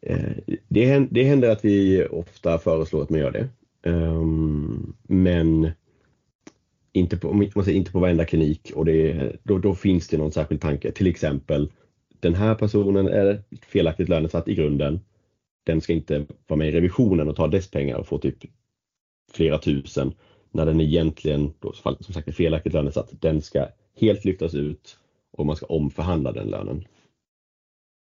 Eh, 0.01 0.38
det, 0.67 1.08
det 1.12 1.23
händer 1.23 1.49
att 1.49 1.65
vi 1.65 2.06
ofta 2.06 2.60
föreslår 2.60 3.03
att 3.03 3.10
man 3.10 3.19
gör 3.19 3.32
det. 3.32 3.49
Um, 3.89 4.95
men 5.03 5.71
inte 6.99 7.17
på, 7.17 7.33
man 7.33 7.65
säger, 7.65 7.77
inte 7.77 7.91
på 7.91 7.99
varenda 7.99 8.25
klinik 8.25 8.71
och 8.75 8.86
det, 8.86 9.31
då, 9.43 9.57
då 9.57 9.75
finns 9.75 10.07
det 10.07 10.17
någon 10.17 10.31
särskild 10.31 10.62
tanke. 10.62 10.91
Till 10.91 11.07
exempel 11.07 11.71
den 12.19 12.36
här 12.36 12.55
personen 12.55 13.07
är 13.07 13.43
felaktigt 13.62 14.10
lönesatt 14.10 14.47
i 14.47 14.55
grunden. 14.55 14.99
Den 15.65 15.81
ska 15.81 15.93
inte 15.93 16.25
vara 16.47 16.57
med 16.57 16.67
i 16.67 16.71
revisionen 16.71 17.27
och 17.27 17.36
ta 17.36 17.47
dess 17.47 17.71
pengar 17.71 17.95
och 17.95 18.07
få 18.07 18.17
typ 18.17 18.38
flera 19.33 19.57
tusen 19.57 20.13
när 20.51 20.65
den 20.65 20.81
egentligen 20.81 21.53
då, 21.60 21.73
som 21.73 22.13
sagt 22.13 22.27
är 22.27 22.31
felaktigt 22.31 22.73
lönesatt. 22.73 23.10
Den 23.12 23.41
ska 23.41 23.67
helt 23.99 24.25
lyftas 24.25 24.53
ut 24.53 24.97
och 25.31 25.45
man 25.45 25.55
ska 25.55 25.65
omförhandla 25.65 26.31
den 26.31 26.47
lönen. 26.47 26.86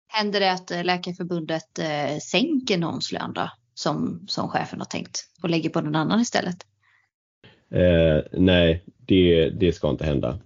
Händer 0.08 0.40
det 0.40 0.52
att 0.52 0.70
eh, 0.70 0.84
Läkarförbundet 0.84 1.78
eh, 1.78 2.18
sänker 2.18 2.78
någons 2.78 3.12
lön 3.12 3.32
då, 3.34 3.50
som, 3.74 4.24
som 4.28 4.48
chefen 4.48 4.78
har 4.78 4.86
tänkt 4.86 5.28
och 5.42 5.50
lägger 5.50 5.70
på 5.70 5.80
någon 5.80 5.96
annan 5.96 6.20
istället? 6.20 6.66
Eh, 7.70 8.24
nej, 8.32 8.84
det, 9.06 9.50
det 9.50 9.72
ska 9.72 9.90
inte 9.90 10.04
hända. 10.04 10.38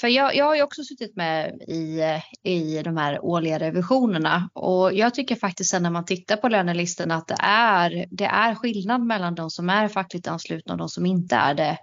För 0.00 0.08
jag, 0.08 0.36
jag 0.36 0.44
har 0.44 0.56
ju 0.56 0.62
också 0.62 0.82
suttit 0.82 1.16
med 1.16 1.62
i, 1.68 2.00
i 2.42 2.82
de 2.82 2.96
här 2.96 3.24
årliga 3.24 3.58
revisionerna 3.58 4.50
och 4.52 4.94
jag 4.94 5.14
tycker 5.14 5.34
faktiskt 5.34 5.80
när 5.80 5.90
man 5.90 6.04
tittar 6.04 6.36
på 6.36 6.48
lönelistorna 6.48 7.14
att 7.14 7.28
det 7.28 7.36
är, 7.40 8.06
det 8.10 8.24
är 8.24 8.54
skillnad 8.54 9.06
mellan 9.06 9.34
de 9.34 9.50
som 9.50 9.70
är 9.70 9.88
fackligt 9.88 10.28
anslutna 10.28 10.72
och 10.72 10.78
de 10.78 10.88
som 10.88 11.06
inte 11.06 11.36
är 11.36 11.54
det 11.54 11.78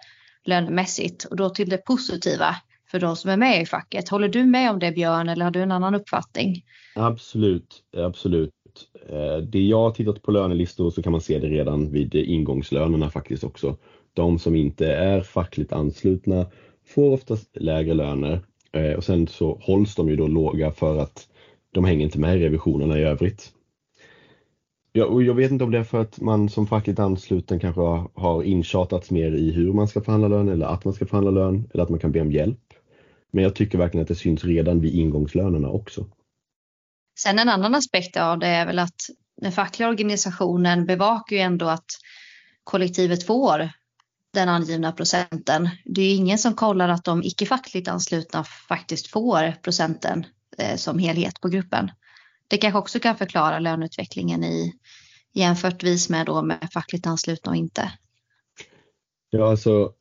lönemässigt 0.45 1.23
och 1.23 1.35
då 1.35 1.49
till 1.49 1.69
det 1.69 1.77
positiva 1.77 2.55
för 2.91 2.99
de 2.99 3.15
som 3.15 3.29
är 3.29 3.37
med 3.37 3.61
i 3.61 3.65
facket. 3.65 4.09
Håller 4.09 4.29
du 4.29 4.45
med 4.45 4.71
om 4.71 4.79
det 4.79 4.91
Björn 4.91 5.29
eller 5.29 5.45
har 5.45 5.51
du 5.51 5.61
en 5.61 5.71
annan 5.71 5.95
uppfattning? 5.95 6.63
Absolut, 6.95 7.83
absolut. 7.97 8.49
Eh, 9.09 9.37
det 9.37 9.61
jag 9.61 9.77
har 9.77 9.91
tittat 9.91 10.21
på 10.21 10.31
lönelistor 10.31 10.91
så 10.91 11.01
kan 11.01 11.11
man 11.11 11.21
se 11.21 11.39
det 11.39 11.47
redan 11.47 11.91
vid 11.91 12.15
ingångslönerna 12.15 13.09
faktiskt 13.09 13.43
också. 13.43 13.77
De 14.13 14.39
som 14.39 14.55
inte 14.55 14.87
är 14.87 15.21
fackligt 15.21 15.73
anslutna 15.73 16.45
får 16.85 17.11
oftast 17.11 17.49
lägre 17.53 17.93
löner 17.93 18.39
eh, 18.71 18.93
och 18.93 19.03
sen 19.03 19.27
så 19.27 19.57
hålls 19.61 19.95
de 19.95 20.09
ju 20.09 20.15
då 20.15 20.27
låga 20.27 20.71
för 20.71 20.97
att 20.97 21.27
de 21.71 21.85
hänger 21.85 22.05
inte 22.05 22.19
med 22.19 22.37
i 22.37 22.39
revisionerna 22.39 22.99
i 22.99 23.03
övrigt. 23.03 23.53
Ja, 24.93 25.05
och 25.05 25.23
jag 25.23 25.33
vet 25.33 25.51
inte 25.51 25.63
om 25.63 25.71
det 25.71 25.77
är 25.77 25.83
för 25.83 26.01
att 26.01 26.21
man 26.21 26.49
som 26.49 26.67
fackligt 26.67 26.99
ansluten 26.99 27.59
kanske 27.59 27.81
har 28.13 28.43
intjatats 28.43 29.11
mer 29.11 29.31
i 29.31 29.51
hur 29.51 29.73
man 29.73 29.87
ska 29.87 30.01
förhandla 30.01 30.27
lön 30.27 30.49
eller 30.49 30.65
att 30.65 30.85
man 30.85 30.93
ska 30.93 31.05
förhandla 31.05 31.31
lön 31.31 31.69
eller 31.73 31.83
att 31.83 31.89
man 31.89 31.99
kan 31.99 32.11
be 32.11 32.21
om 32.21 32.31
hjälp. 32.31 32.73
Men 33.31 33.43
jag 33.43 33.55
tycker 33.55 33.77
verkligen 33.77 34.01
att 34.01 34.07
det 34.07 34.15
syns 34.15 34.45
redan 34.45 34.81
vid 34.81 34.95
ingångslönerna 34.95 35.69
också. 35.69 36.05
Sen 37.23 37.39
en 37.39 37.49
annan 37.49 37.75
aspekt 37.75 38.17
av 38.17 38.39
det 38.39 38.47
är 38.47 38.65
väl 38.65 38.79
att 38.79 39.01
den 39.41 39.51
fackliga 39.51 39.89
organisationen 39.89 40.85
bevakar 40.85 41.35
ju 41.35 41.41
ändå 41.41 41.65
att 41.65 41.85
kollektivet 42.63 43.25
får 43.25 43.69
den 44.33 44.49
angivna 44.49 44.91
procenten. 44.91 45.69
Det 45.85 46.01
är 46.01 46.15
ingen 46.15 46.37
som 46.37 46.55
kollar 46.55 46.89
att 46.89 47.03
de 47.03 47.23
icke-fackligt 47.23 47.87
anslutna 47.87 48.43
faktiskt 48.43 49.07
får 49.07 49.51
procenten 49.61 50.25
eh, 50.57 50.75
som 50.75 50.99
helhet 50.99 51.41
på 51.41 51.47
gruppen. 51.47 51.91
Det 52.47 52.57
kanske 52.57 52.79
också 52.79 52.99
kan 52.99 53.17
förklara 53.17 53.59
löneutvecklingen 53.59 54.43
i 54.43 54.73
jämförtvis 55.33 56.09
med 56.09 56.25
då 56.25 56.41
med 56.41 56.69
fackligt 56.73 57.07
anslutna 57.07 57.51
och 57.51 57.57
inte. 57.57 57.91
Ja, 59.29 59.49
alltså 59.49 59.93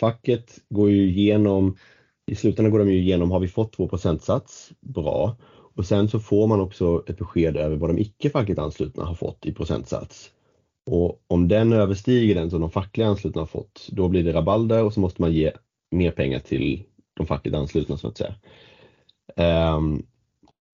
facket 0.00 0.58
går 0.68 0.90
ju 0.90 1.08
igenom, 1.08 1.76
i 2.26 2.34
slutändan 2.34 2.72
går 2.72 2.78
de 2.78 2.90
ju 2.90 2.98
igenom, 2.98 3.30
har 3.30 3.40
vi 3.40 3.48
fått 3.48 3.74
vår 3.78 3.88
procentsats? 3.88 4.70
Bra. 4.80 5.36
Och 5.78 5.86
sen 5.86 6.08
så 6.08 6.20
får 6.20 6.46
man 6.46 6.60
också 6.60 7.02
ett 7.06 7.18
besked 7.18 7.56
över 7.56 7.76
vad 7.76 7.90
de 7.90 7.98
icke 7.98 8.30
fackligt 8.30 8.58
anslutna 8.58 9.04
har 9.04 9.14
fått 9.14 9.46
i 9.46 9.52
procentsats. 9.52 10.30
Och 10.90 11.22
om 11.26 11.48
den 11.48 11.72
överstiger 11.72 12.34
den 12.34 12.50
som 12.50 12.60
de 12.60 12.70
fackliga 12.70 13.06
anslutna 13.06 13.40
har 13.40 13.46
fått, 13.46 13.88
då 13.92 14.08
blir 14.08 14.24
det 14.24 14.32
rabalder 14.32 14.84
och 14.84 14.94
så 14.94 15.00
måste 15.00 15.22
man 15.22 15.32
ge 15.32 15.52
mer 15.90 16.10
pengar 16.10 16.38
till 16.38 16.82
de 17.14 17.26
fackligt 17.26 17.56
anslutna 17.56 17.96
så 17.96 18.08
att 18.08 18.18
säga. 18.18 18.34
Um, 19.76 20.06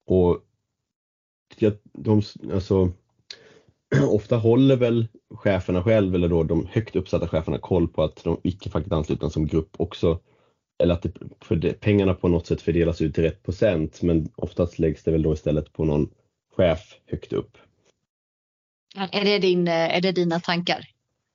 och 0.07 0.39
de, 1.93 2.23
alltså, 2.53 2.91
ofta 4.09 4.37
håller 4.37 4.77
väl 4.77 5.07
cheferna 5.35 5.83
själv 5.83 6.15
eller 6.15 6.29
då 6.29 6.43
de 6.43 6.67
högt 6.67 6.97
uppsatta 6.97 7.29
cheferna 7.29 7.59
koll 7.59 7.89
på 7.89 8.03
att 8.03 8.25
de 8.25 8.41
icke 8.43 8.71
fackligt 8.71 8.93
anslutna 8.93 9.31
som 9.31 9.47
grupp 9.47 9.71
också 9.77 10.21
eller 10.83 10.95
att 10.95 11.03
det, 11.03 11.13
för 11.41 11.73
pengarna 11.73 12.15
på 12.15 12.29
något 12.29 12.47
sätt 12.47 12.63
fördelas 12.63 13.01
ut 13.01 13.15
till 13.15 13.25
rätt 13.25 13.43
procent 13.43 14.03
men 14.03 14.29
oftast 14.37 14.79
läggs 14.79 15.03
det 15.03 15.11
väl 15.11 15.23
då 15.23 15.33
istället 15.33 15.73
på 15.73 15.85
någon 15.85 16.11
chef 16.57 17.01
högt 17.07 17.33
upp. 17.33 17.59
Är 19.13 19.25
det, 19.25 19.39
din, 19.39 19.69
är 19.69 20.01
det 20.01 20.13
dina 20.13 20.41
tankar? 20.41 20.89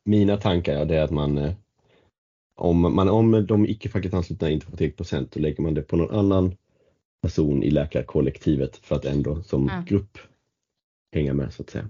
Mina 0.05 0.37
tankar 0.37 0.73
ja, 0.73 0.85
det 0.85 0.97
är 0.97 1.03
att 1.03 1.11
man 1.11 1.37
eh, 1.37 1.53
om, 2.55 2.95
man, 2.95 3.09
om 3.09 3.45
de 3.45 3.65
icke 3.65 3.89
fackligt 3.89 4.15
anslutna 4.15 4.49
inte 4.49 4.65
får 4.65 4.77
tillräckligt 4.77 4.97
procent 4.97 5.31
då 5.31 5.39
lägger 5.39 5.63
man 5.63 5.73
det 5.73 5.81
på 5.81 5.95
någon 5.95 6.19
annan 6.19 6.55
person 7.21 7.63
i 7.63 7.71
läkarkollektivet 7.71 8.77
för 8.77 8.95
att 8.95 9.05
ändå 9.05 9.43
som 9.43 9.69
mm. 9.69 9.85
grupp 9.85 10.17
hänga 11.11 11.33
med 11.33 11.53
så 11.53 11.63
att 11.63 11.69
säga. 11.69 11.87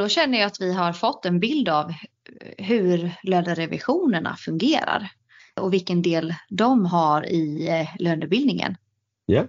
Då 0.00 0.08
känner 0.08 0.38
jag 0.38 0.46
att 0.46 0.60
vi 0.60 0.72
har 0.72 0.92
fått 0.92 1.26
en 1.26 1.40
bild 1.40 1.68
av 1.68 1.92
hur 2.58 3.12
lönerevisionerna 3.22 4.36
fungerar 4.36 5.10
och 5.60 5.72
vilken 5.72 6.02
del 6.02 6.34
de 6.48 6.86
har 6.86 7.26
i 7.26 7.68
eh, 7.68 7.88
lönebildningen. 7.98 8.76
Ja. 9.26 9.46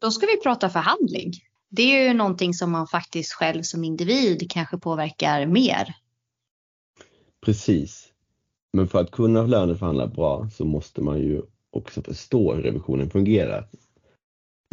Då 0.00 0.10
ska 0.10 0.26
vi 0.26 0.36
prata 0.42 0.70
förhandling. 0.70 1.32
Det 1.68 1.82
är 1.82 2.08
ju 2.08 2.14
någonting 2.14 2.54
som 2.54 2.70
man 2.70 2.86
faktiskt 2.86 3.32
själv 3.32 3.62
som 3.62 3.84
individ 3.84 4.50
kanske 4.50 4.78
påverkar 4.78 5.46
mer. 5.46 5.94
Precis. 7.44 8.12
Men 8.72 8.88
för 8.88 9.00
att 9.00 9.10
kunna 9.10 9.42
löneförhandla 9.42 10.06
bra 10.06 10.48
så 10.50 10.64
måste 10.64 11.00
man 11.00 11.18
ju 11.18 11.42
också 11.70 12.02
förstå 12.02 12.54
hur 12.54 12.62
revisionen 12.62 13.10
fungerar. 13.10 13.68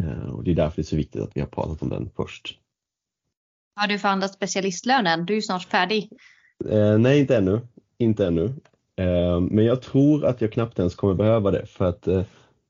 Eh, 0.02 0.30
och 0.34 0.44
det 0.44 0.50
är 0.50 0.54
därför 0.54 0.76
det 0.76 0.82
är 0.82 0.84
så 0.84 0.96
viktigt 0.96 1.22
att 1.22 1.36
vi 1.36 1.40
har 1.40 1.48
pratat 1.48 1.82
om 1.82 1.88
den 1.88 2.10
först. 2.16 2.58
Har 3.76 3.86
du 3.86 3.98
förhandlat 3.98 4.34
specialistlönen? 4.34 5.26
Du 5.26 5.32
är 5.32 5.36
ju 5.36 5.42
snart 5.42 5.64
färdig. 5.64 6.10
Eh, 6.70 6.98
nej, 6.98 7.20
inte 7.20 7.36
ännu. 7.36 7.60
Inte 7.98 8.26
ännu. 8.26 8.44
Eh, 8.96 9.40
men 9.40 9.64
jag 9.64 9.82
tror 9.82 10.24
att 10.24 10.40
jag 10.40 10.52
knappt 10.52 10.78
ens 10.78 10.94
kommer 10.94 11.14
behöva 11.14 11.50
det 11.50 11.66
för 11.66 11.84
att 11.84 12.06
eh, 12.06 12.22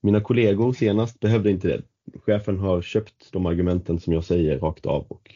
mina 0.03 0.21
kollegor 0.21 0.73
senast 0.73 1.21
behövde 1.21 1.51
inte 1.51 1.69
det. 1.69 1.83
Chefen 2.27 2.59
har 2.59 2.83
köpt 2.83 3.33
de 3.33 3.47
argumenten 3.47 4.01
som 4.01 4.12
jag 4.12 4.25
säger 4.25 4.59
rakt 4.59 4.87
av 4.87 5.07
och 5.09 5.35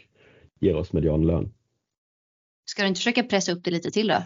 ger 0.60 0.76
oss 0.76 0.92
medianlön. 0.92 1.52
Ska 2.70 2.82
du 2.82 2.88
inte 2.88 2.98
försöka 2.98 3.22
pressa 3.22 3.52
upp 3.52 3.64
det 3.64 3.70
lite 3.70 3.90
till 3.90 4.08
då? 4.08 4.22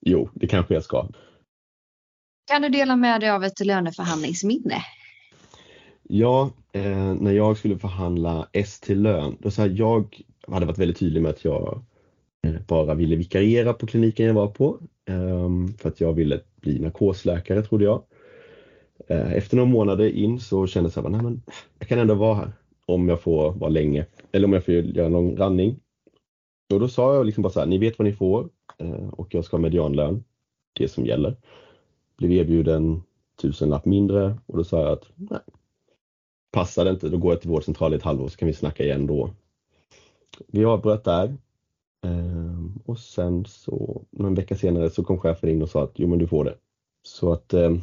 Jo, 0.00 0.30
det 0.34 0.46
kanske 0.46 0.74
jag 0.74 0.84
ska. 0.84 1.08
Kan 2.50 2.62
du 2.62 2.68
dela 2.68 2.96
med 2.96 3.20
dig 3.20 3.30
av 3.30 3.44
ett 3.44 3.60
löneförhandlingsminne? 3.60 4.82
Ja, 6.02 6.50
eh, 6.72 7.14
när 7.14 7.32
jag 7.32 7.56
skulle 7.56 7.78
förhandla 7.78 8.48
ST-lön, 8.52 9.36
då 9.40 9.50
så 9.50 9.62
här, 9.62 9.74
jag 9.76 10.22
hade 10.52 10.66
varit 10.66 10.78
väldigt 10.78 10.98
tydlig 10.98 11.22
med 11.22 11.30
att 11.30 11.44
jag 11.44 11.82
eh, 12.46 12.54
bara 12.68 12.94
ville 12.94 13.16
vikariera 13.16 13.72
på 13.72 13.86
kliniken 13.86 14.26
jag 14.26 14.34
var 14.34 14.48
på. 14.48 14.78
Ehm, 15.08 15.68
för 15.68 15.88
att 15.88 16.00
jag 16.00 16.12
ville 16.12 16.40
bli 16.60 16.78
narkosläkare 16.78 17.62
trodde 17.62 17.84
jag. 17.84 18.02
Eh, 19.08 19.32
efter 19.32 19.56
några 19.56 19.70
månader 19.70 20.08
in 20.08 20.40
så 20.40 20.66
kände 20.66 20.90
jag 20.94 21.06
att 21.06 21.34
jag 21.78 21.88
kan 21.88 21.98
ändå 21.98 22.14
vara 22.14 22.34
här 22.34 22.52
om 22.86 23.08
jag 23.08 23.20
får 23.20 23.52
vara 23.52 23.70
länge 23.70 24.06
eller 24.32 24.46
om 24.46 24.52
jag 24.52 24.64
får 24.64 24.74
göra 24.74 25.06
en 25.06 25.12
lång 25.12 25.36
randning. 25.36 25.80
Och 26.72 26.80
då 26.80 26.88
sa 26.88 27.14
jag 27.14 27.26
liksom 27.26 27.42
bara 27.42 27.52
så 27.52 27.60
här, 27.60 27.66
ni 27.66 27.78
vet 27.78 27.98
vad 27.98 28.06
ni 28.06 28.12
får 28.12 28.48
eh, 28.78 29.08
och 29.08 29.34
jag 29.34 29.44
ska 29.44 29.56
ha 29.56 29.62
medianlön, 29.62 30.24
det 30.72 30.88
som 30.88 31.06
gäller. 31.06 31.36
Blev 32.18 32.32
erbjuden 32.32 33.02
tusenlapp 33.42 33.84
mindre 33.84 34.38
och 34.46 34.56
då 34.56 34.64
sa 34.64 34.82
jag 34.82 34.92
att 34.92 35.10
nej, 35.14 35.40
passar 36.50 36.84
det 36.84 36.90
inte, 36.90 37.08
då 37.08 37.18
går 37.18 37.32
jag 37.32 37.40
till 37.40 37.50
vårdcentralen 37.50 37.94
i 37.94 37.96
ett 37.96 38.02
halvår 38.02 38.28
så 38.28 38.36
kan 38.36 38.46
vi 38.46 38.54
snacka 38.54 38.84
igen 38.84 39.06
då. 39.06 39.30
Vi 40.46 40.64
avbröt 40.64 41.04
där 41.04 41.36
ehm, 42.04 42.80
och 42.84 42.98
sen 42.98 43.44
så 43.44 44.04
någon 44.10 44.34
vecka 44.34 44.56
senare 44.56 44.90
så 44.90 45.04
kom 45.04 45.18
chefen 45.18 45.50
in 45.50 45.62
och 45.62 45.68
sa 45.68 45.84
att 45.84 45.92
jo 45.94 46.08
men 46.08 46.18
du 46.18 46.26
får 46.26 46.44
det. 46.44 46.54
Så 47.02 47.32
att 47.32 47.54
ehm, 47.54 47.80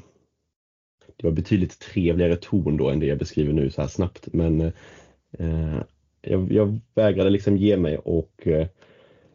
det 1.17 1.27
var 1.27 1.31
betydligt 1.31 1.79
trevligare 1.79 2.36
ton 2.36 2.77
då 2.77 2.89
än 2.89 2.99
det 2.99 3.05
jag 3.05 3.17
beskriver 3.17 3.53
nu 3.53 3.69
så 3.69 3.81
här 3.81 3.88
snabbt 3.88 4.27
men 4.33 4.62
eh, 5.31 5.81
jag, 6.21 6.51
jag 6.51 6.79
vägrade 6.95 7.29
liksom 7.29 7.57
ge 7.57 7.77
mig 7.77 7.97
och 7.97 8.47
eh, 8.47 8.67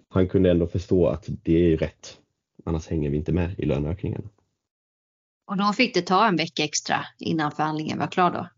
han 0.09 0.29
kunde 0.29 0.51
ändå 0.51 0.67
förstå 0.67 1.07
att 1.07 1.29
det 1.29 1.73
är 1.73 1.77
rätt. 1.77 2.19
Annars 2.65 2.89
hänger 2.89 3.11
vi 3.11 3.17
inte 3.17 3.33
med 3.33 3.55
i 3.59 3.67
löneökningen. 3.67 4.29
Och 5.47 5.57
då 5.57 5.73
fick 5.73 5.95
det 5.95 6.03
ta 6.03 6.29
en 6.29 6.37
vecka 6.37 6.65
extra 6.65 6.97
innan 7.19 7.53
förhandlingen 7.53 7.99
var 7.99 8.07
klar 8.07 8.31
då? 8.31 8.49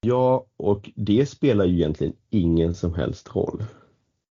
Ja, 0.00 0.46
och 0.56 0.90
det 0.94 1.26
spelar 1.26 1.64
ju 1.64 1.74
egentligen 1.74 2.12
ingen 2.30 2.74
som 2.74 2.94
helst 2.94 3.36
roll. 3.36 3.64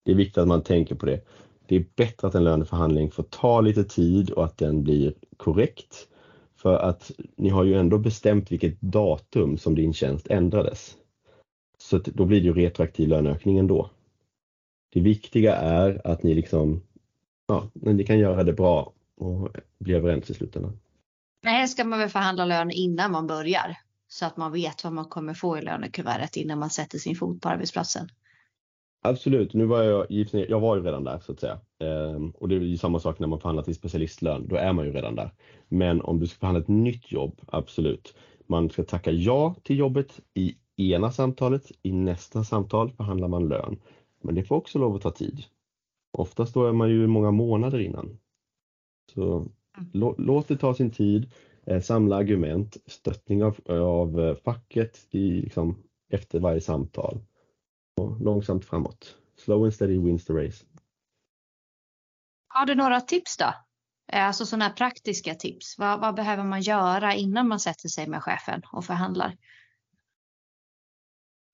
Det 0.07 0.12
är 0.12 0.16
viktigt 0.16 0.38
att 0.38 0.49
man 0.49 0.62
tänker 0.62 0.95
på 0.95 1.07
det. 1.07 1.21
Det 1.66 1.77
är 1.77 1.85
bättre 1.97 2.29
att 2.29 2.35
en 2.35 2.45
löneförhandling 2.45 3.11
får 3.11 3.23
ta 3.23 3.61
lite 3.61 3.85
tid 3.85 4.31
och 4.31 4.45
att 4.45 4.59
den 4.59 4.83
blir 4.83 5.14
korrekt. 5.37 6.09
För 6.57 6.77
att 6.77 7.11
ni 7.37 7.49
har 7.49 7.64
ju 7.64 7.75
ändå 7.75 7.99
bestämt 7.99 8.53
vilket 8.53 8.81
datum 8.81 9.59
som 9.59 9.75
din 9.75 9.92
tjänst 9.92 10.27
ändrades. 10.27 10.97
Så 11.79 11.99
då 11.99 12.25
blir 12.25 12.40
det 12.40 12.47
ju 12.47 12.53
retroaktiv 12.53 13.09
löneökning 13.09 13.59
ändå. 13.59 13.90
Det 14.92 15.01
viktiga 15.01 15.57
är 15.57 16.01
att 16.05 16.23
ni 16.23 16.35
liksom, 16.35 16.83
ja, 17.47 17.69
ni 17.75 18.05
kan 18.05 18.19
göra 18.19 18.45
det 18.45 18.53
bra 18.53 18.92
och 19.16 19.49
bli 19.79 19.95
överens 19.95 20.31
i 20.31 20.35
slutändan. 20.35 20.79
Nej, 21.42 21.69
ska 21.69 21.85
man 21.85 21.99
väl 21.99 22.09
förhandla 22.09 22.45
lön 22.45 22.71
innan 22.71 23.12
man 23.12 23.27
börjar 23.27 23.77
så 24.09 24.27
att 24.27 24.37
man 24.37 24.53
vet 24.53 24.85
vad 24.85 24.92
man 24.92 25.05
kommer 25.05 25.35
få 25.35 25.59
i 25.59 25.62
lönekuvertet 25.62 26.37
innan 26.37 26.59
man 26.59 26.71
sätter 26.71 26.99
sin 26.99 27.16
fot 27.16 27.40
på 27.40 27.49
arbetsplatsen. 27.49 28.09
Absolut, 29.09 29.55
nu 29.55 29.64
var 29.64 29.83
jag, 29.83 30.07
jag 30.49 30.61
var 30.61 30.77
ju 30.77 30.83
redan 30.83 31.05
där 31.05 31.19
så 31.19 31.33
att 31.33 31.40
säga. 31.40 31.59
Ehm, 31.79 32.31
och 32.31 32.49
det 32.49 32.55
är 32.55 32.61
ju 32.61 32.77
samma 32.77 32.99
sak 33.01 33.19
när 33.19 33.27
man 33.27 33.40
förhandlar 33.40 33.64
till 33.64 33.75
specialistlön, 33.75 34.49
då 34.49 34.57
är 34.57 34.73
man 34.73 34.85
ju 34.85 34.92
redan 34.92 35.14
där. 35.14 35.31
Men 35.69 36.01
om 36.01 36.21
du 36.21 36.27
ska 36.27 36.38
förhandla 36.38 36.61
ett 36.61 36.69
nytt 36.69 37.12
jobb, 37.12 37.40
absolut. 37.47 38.14
Man 38.47 38.71
ska 38.71 38.83
tacka 38.83 39.11
ja 39.11 39.55
till 39.62 39.79
jobbet 39.79 40.21
i 40.35 40.57
ena 40.77 41.11
samtalet, 41.11 41.73
i 41.83 41.92
nästa 41.92 42.45
samtal 42.45 42.92
förhandlar 42.92 43.29
man 43.29 43.49
lön. 43.49 43.77
Men 44.23 44.35
det 44.35 44.45
får 44.45 44.57
också 44.57 44.79
lov 44.79 44.97
att 44.97 45.03
ta 45.03 45.11
tid. 45.11 45.45
Oftast 46.12 46.55
då 46.55 46.66
är 46.66 46.73
man 46.73 46.90
ju 46.90 47.07
många 47.07 47.31
månader 47.31 47.79
innan. 47.79 48.19
Så 49.14 49.37
mm. 49.95 50.14
låt 50.19 50.49
det 50.49 50.57
ta 50.57 50.75
sin 50.75 50.90
tid, 50.90 51.31
eh, 51.66 51.81
samla 51.81 52.16
argument, 52.16 52.77
stöttning 52.87 53.45
av, 53.45 53.57
av 53.69 54.21
eh, 54.21 54.35
facket 54.35 55.07
i, 55.11 55.31
liksom, 55.31 55.77
efter 56.11 56.40
varje 56.40 56.61
samtal. 56.61 57.21
Och 58.01 58.21
långsamt 58.21 58.65
framåt. 58.65 59.17
Slow 59.37 59.65
and 59.65 59.75
steady 59.75 59.99
wins 59.99 60.25
the 60.25 60.33
race. 60.33 60.65
Har 62.49 62.67
du 62.67 62.75
några 62.75 63.01
tips 63.01 63.37
då? 63.37 63.55
Eh, 64.13 64.27
alltså 64.27 64.47
sådana 64.47 64.65
här 64.65 64.73
praktiska 64.73 65.35
tips. 65.35 65.79
Vad, 65.79 66.01
vad, 66.01 66.15
behöver 66.15 66.45
man 66.45 66.61
göra 66.61 67.15
innan 67.15 67.49
man 67.49 67.61
sätter 67.61 67.89
sig 67.89 68.07
med 68.07 68.23
chefen 68.23 68.63
och 68.73 68.85
förhandlar? 68.85 69.37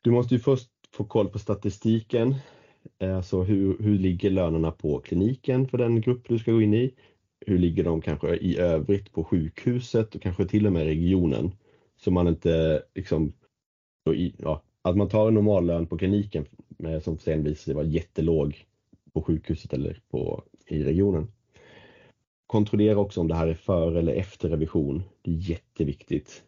Du 0.02 0.10
måste 0.10 0.34
ju 0.34 0.40
först 0.40 0.70
få 0.92 1.04
koll 1.04 1.28
på 1.28 1.38
statistiken. 1.38 2.34
Alltså 3.00 3.42
hur, 3.42 3.78
hur 3.78 3.98
ligger 3.98 4.30
lönerna 4.30 4.70
på 4.70 5.00
kliniken 5.00 5.68
för 5.68 5.78
den 5.78 6.00
grupp 6.00 6.28
du 6.28 6.38
ska 6.38 6.52
gå 6.52 6.62
in 6.62 6.74
i? 6.74 6.94
Hur 7.46 7.58
ligger 7.58 7.84
de 7.84 8.00
kanske 8.00 8.36
i 8.36 8.58
övrigt 8.58 9.12
på 9.12 9.24
sjukhuset 9.24 10.14
och 10.14 10.22
kanske 10.22 10.48
till 10.48 10.66
och 10.66 10.72
med 10.72 10.84
regionen? 10.84 11.52
Så 11.96 12.10
man 12.10 12.28
inte 12.28 12.82
liksom, 12.94 13.32
ja, 14.38 14.62
att 14.82 14.96
man 14.96 15.08
tar 15.08 15.28
en 15.28 15.34
normallön 15.34 15.86
på 15.86 15.98
kliniken 15.98 16.46
som 17.02 17.18
sen 17.18 17.44
visar 17.44 17.62
sig 17.62 17.74
vara 17.74 17.84
jättelåg 17.84 18.66
på 19.12 19.22
sjukhuset 19.22 19.72
eller 19.72 20.00
på, 20.10 20.44
i 20.66 20.82
regionen. 20.84 21.32
Kontrollera 22.46 22.98
också 22.98 23.20
om 23.20 23.28
det 23.28 23.34
här 23.34 23.46
är 23.46 23.54
före 23.54 23.98
eller 23.98 24.12
efter 24.12 24.48
revision. 24.48 25.02
Det 25.22 25.30
är 25.30 25.50
jätteviktigt. 25.50 26.42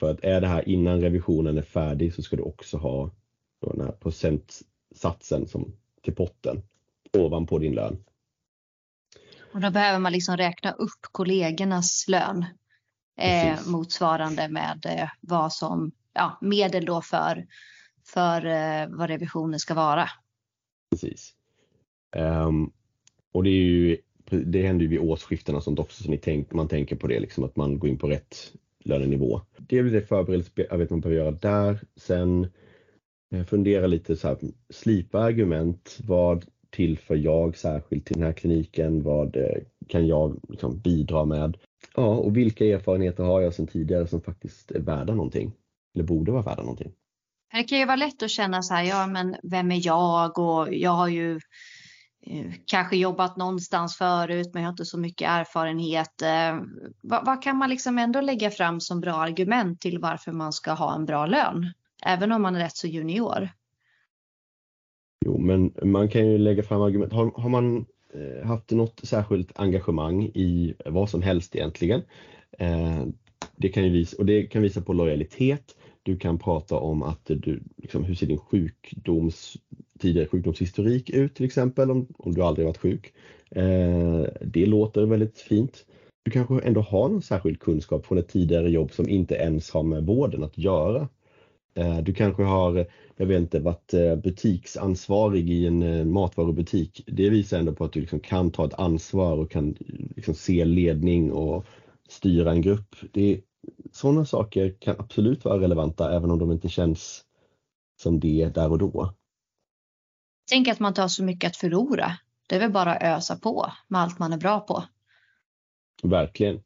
För 0.00 0.10
att 0.10 0.24
är 0.24 0.40
det 0.40 0.46
här 0.46 0.68
innan 0.68 1.00
revisionen 1.00 1.58
är 1.58 1.62
färdig 1.62 2.14
så 2.14 2.22
ska 2.22 2.36
du 2.36 2.42
också 2.42 2.76
ha 2.76 3.10
den 3.60 3.80
här 3.80 3.92
procent 3.92 4.60
satsen 4.94 5.46
som, 5.46 5.72
till 6.02 6.14
potten 6.14 6.62
ovanpå 7.12 7.58
din 7.58 7.74
lön. 7.74 8.04
Och 9.52 9.60
då 9.60 9.70
behöver 9.70 9.98
man 9.98 10.12
liksom 10.12 10.36
räkna 10.36 10.72
upp 10.72 11.00
kollegornas 11.12 12.04
lön 12.08 12.44
eh, 13.18 13.58
motsvarande 13.66 14.48
med 14.48 14.86
eh, 14.86 15.08
vad 15.20 15.52
som 15.52 15.92
ja, 16.12 16.38
medel 16.40 16.84
då 16.84 17.02
för, 17.02 17.46
för 18.06 18.46
eh, 18.46 18.88
vad 18.88 19.08
revisionen 19.08 19.60
ska 19.60 19.74
vara. 19.74 20.08
Precis. 20.90 21.34
Um, 22.16 22.72
och 23.32 23.44
det 23.44 23.50
är 23.50 23.64
ju 23.64 23.96
det 24.30 24.62
händer 24.62 24.82
ju 24.82 24.88
vid 24.88 24.98
årsskiftena 24.98 25.60
sånt 25.60 25.78
också 25.78 26.02
så 26.02 26.10
ni 26.10 26.18
tänk, 26.18 26.52
man 26.52 26.68
tänker 26.68 26.96
på 26.96 27.06
det 27.06 27.20
liksom 27.20 27.44
att 27.44 27.56
man 27.56 27.78
går 27.78 27.90
in 27.90 27.98
på 27.98 28.08
rätt 28.08 28.52
lönenivå. 28.84 29.40
Det 29.56 29.78
är 29.78 29.82
väl 29.82 29.92
det 29.92 30.02
förberedelsearbete 30.02 30.92
man 30.92 31.00
behöver 31.00 31.22
göra 31.22 31.30
där. 31.30 31.80
Sen 31.96 32.46
eh, 33.34 33.44
fundera 33.44 33.86
lite 33.86 34.16
så 34.16 34.28
här, 34.28 34.38
slipa 34.70 35.20
argument. 35.20 35.98
Vad 36.04 36.46
tillför 36.70 37.16
jag 37.16 37.56
särskilt 37.56 38.06
till 38.06 38.14
den 38.14 38.26
här 38.26 38.32
kliniken? 38.32 39.02
Vad 39.02 39.36
eh, 39.36 39.62
kan 39.86 40.06
jag 40.06 40.40
liksom 40.48 40.78
bidra 40.78 41.24
med? 41.24 41.56
Ja, 41.94 42.16
och 42.16 42.36
vilka 42.36 42.66
erfarenheter 42.66 43.24
har 43.24 43.40
jag 43.40 43.54
sedan 43.54 43.66
tidigare 43.66 44.06
som 44.06 44.20
faktiskt 44.20 44.70
är 44.70 44.80
värda 44.80 45.14
någonting? 45.14 45.52
Eller 45.94 46.04
borde 46.04 46.32
vara 46.32 46.42
värda 46.42 46.62
någonting? 46.62 46.92
Det 47.52 47.62
kan 47.62 47.78
ju 47.78 47.86
vara 47.86 47.96
lätt 47.96 48.22
att 48.22 48.30
känna 48.30 48.62
så 48.62 48.74
här, 48.74 48.84
ja 48.84 49.06
men 49.06 49.36
vem 49.42 49.72
är 49.72 49.86
jag 49.86 50.38
och 50.38 50.74
jag 50.74 50.90
har 50.90 51.08
ju 51.08 51.40
eh, 52.26 52.52
kanske 52.66 52.96
jobbat 52.96 53.36
någonstans 53.36 53.96
förut 53.96 54.50
men 54.52 54.62
jag 54.62 54.68
har 54.68 54.72
inte 54.72 54.84
så 54.84 54.98
mycket 54.98 55.28
erfarenhet. 55.28 56.22
Vad, 57.02 57.26
vad, 57.26 57.42
kan 57.42 57.56
man 57.56 57.70
liksom 57.70 57.98
ändå 57.98 58.20
lägga 58.20 58.50
fram 58.50 58.80
som 58.80 59.00
bra 59.00 59.14
argument 59.14 59.80
till 59.80 59.98
varför 59.98 60.32
man 60.32 60.52
ska 60.52 60.72
ha 60.72 60.94
en 60.94 61.06
bra 61.06 61.26
lön? 61.26 61.72
Även 62.06 62.32
om 62.32 62.42
man 62.42 62.56
är 62.56 62.60
rätt 62.60 62.76
så 62.76 62.86
junior. 62.86 63.48
Jo, 65.24 65.38
men 65.38 65.74
man 65.82 66.08
kan 66.08 66.26
ju 66.26 66.38
lägga 66.38 66.62
fram 66.62 66.82
argument. 66.82 67.12
Har, 67.12 67.30
har 67.40 67.48
man 67.48 67.86
eh, 68.14 68.46
haft 68.46 68.70
något 68.70 69.00
särskilt 69.02 69.58
engagemang 69.58 70.22
i 70.22 70.74
vad 70.86 71.10
som 71.10 71.22
helst 71.22 71.56
egentligen. 71.56 72.02
Eh, 72.58 73.04
det 73.56 73.68
kan 73.68 73.84
ju 73.84 73.90
visa, 73.90 74.16
och 74.18 74.26
det 74.26 74.46
kan 74.46 74.62
visa 74.62 74.80
på 74.80 74.92
lojalitet. 74.92 75.76
Du 76.02 76.16
kan 76.16 76.38
prata 76.38 76.76
om 76.76 77.02
att 77.02 77.24
du, 77.24 77.62
liksom, 77.76 78.04
hur 78.04 78.14
ser 78.14 78.26
din 78.26 78.38
sjukdoms, 78.38 79.56
tidigare 79.98 80.28
sjukdomshistorik 80.28 81.10
ut 81.10 81.34
till 81.34 81.46
exempel 81.46 81.90
om, 81.90 82.06
om 82.18 82.34
du 82.34 82.42
aldrig 82.42 82.66
varit 82.66 82.78
sjuk. 82.78 83.12
Eh, 83.50 84.24
det 84.40 84.66
låter 84.66 85.06
väldigt 85.06 85.38
fint. 85.38 85.84
Du 86.22 86.30
kanske 86.30 86.60
ändå 86.60 86.80
har 86.80 87.08
någon 87.08 87.22
särskild 87.22 87.60
kunskap 87.60 88.06
från 88.06 88.18
ett 88.18 88.28
tidigare 88.28 88.70
jobb 88.70 88.92
som 88.92 89.08
inte 89.08 89.34
ens 89.34 89.70
har 89.70 89.82
med 89.82 90.06
vården 90.06 90.44
att 90.44 90.58
göra. 90.58 91.08
Eh, 91.74 91.98
du 91.98 92.14
kanske 92.14 92.42
har, 92.42 92.86
jag 93.16 93.26
vet 93.26 93.40
inte, 93.40 93.60
varit 93.60 93.94
eh, 93.94 94.16
butiksansvarig 94.16 95.50
i 95.50 95.66
en 95.66 95.82
eh, 95.82 96.04
matvarubutik. 96.04 97.04
Det 97.06 97.30
visar 97.30 97.58
ändå 97.58 97.72
på 97.72 97.84
att 97.84 97.92
du 97.92 98.00
liksom 98.00 98.20
kan 98.20 98.50
ta 98.50 98.66
ett 98.66 98.74
ansvar 98.74 99.36
och 99.36 99.50
kan 99.50 99.76
liksom 100.16 100.34
se 100.34 100.64
ledning 100.64 101.32
och 101.32 101.64
styra 102.08 102.50
en 102.50 102.62
grupp. 102.62 102.96
Det, 103.12 103.40
sådana 103.92 104.24
saker 104.24 104.76
kan 104.78 104.96
absolut 104.98 105.44
vara 105.44 105.60
relevanta 105.60 106.16
även 106.16 106.30
om 106.30 106.38
de 106.38 106.52
inte 106.52 106.68
känns 106.68 107.24
som 108.02 108.20
det 108.20 108.50
där 108.54 108.70
och 108.70 108.78
då. 108.78 109.14
Tänk 110.50 110.68
att 110.68 110.80
man 110.80 110.90
inte 110.90 111.00
har 111.00 111.08
så 111.08 111.24
mycket 111.24 111.48
att 111.48 111.56
förlora. 111.56 112.12
Det 112.48 112.54
är 112.56 112.60
väl 112.60 112.72
bara 112.72 112.94
att 112.94 113.02
ösa 113.02 113.36
på 113.36 113.72
med 113.88 114.00
allt 114.00 114.18
man 114.18 114.32
är 114.32 114.38
bra 114.38 114.60
på. 114.60 114.84
Verkligen. 116.02 116.62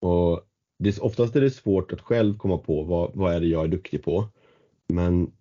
Och 0.00 0.46
det, 0.78 0.98
oftast 0.98 1.36
är 1.36 1.40
det 1.40 1.50
svårt 1.50 1.92
att 1.92 2.00
själv 2.00 2.38
komma 2.38 2.58
på 2.58 2.82
vad, 2.82 3.10
vad 3.14 3.34
är 3.34 3.40
det 3.40 3.46
jag 3.46 3.64
är 3.64 3.68
duktig 3.68 4.02
på. 4.02 4.28
Men 4.88 5.32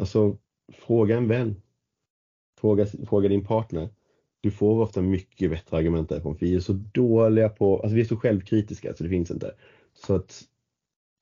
alltså, 0.00 0.36
fråga 0.72 1.16
en 1.16 1.28
vän. 1.28 1.62
Fråga, 2.60 2.86
fråga 2.86 3.28
din 3.28 3.44
partner. 3.44 3.88
Du 4.40 4.50
får 4.50 4.82
ofta 4.82 5.02
mycket 5.02 5.50
bättre 5.50 5.76
argument 5.76 6.08
därifrån. 6.08 6.38
För 6.38 6.46
vi 6.46 6.54
är 6.54 6.60
så 6.60 6.72
dåliga 6.72 7.48
på, 7.48 7.80
alltså 7.80 7.94
vi 7.94 8.00
är 8.00 8.04
så 8.04 8.16
självkritiska 8.16 8.94
så 8.94 9.04
det 9.04 9.10
finns 9.10 9.30
inte. 9.30 9.54
Så 10.06 10.14
att 10.14 10.42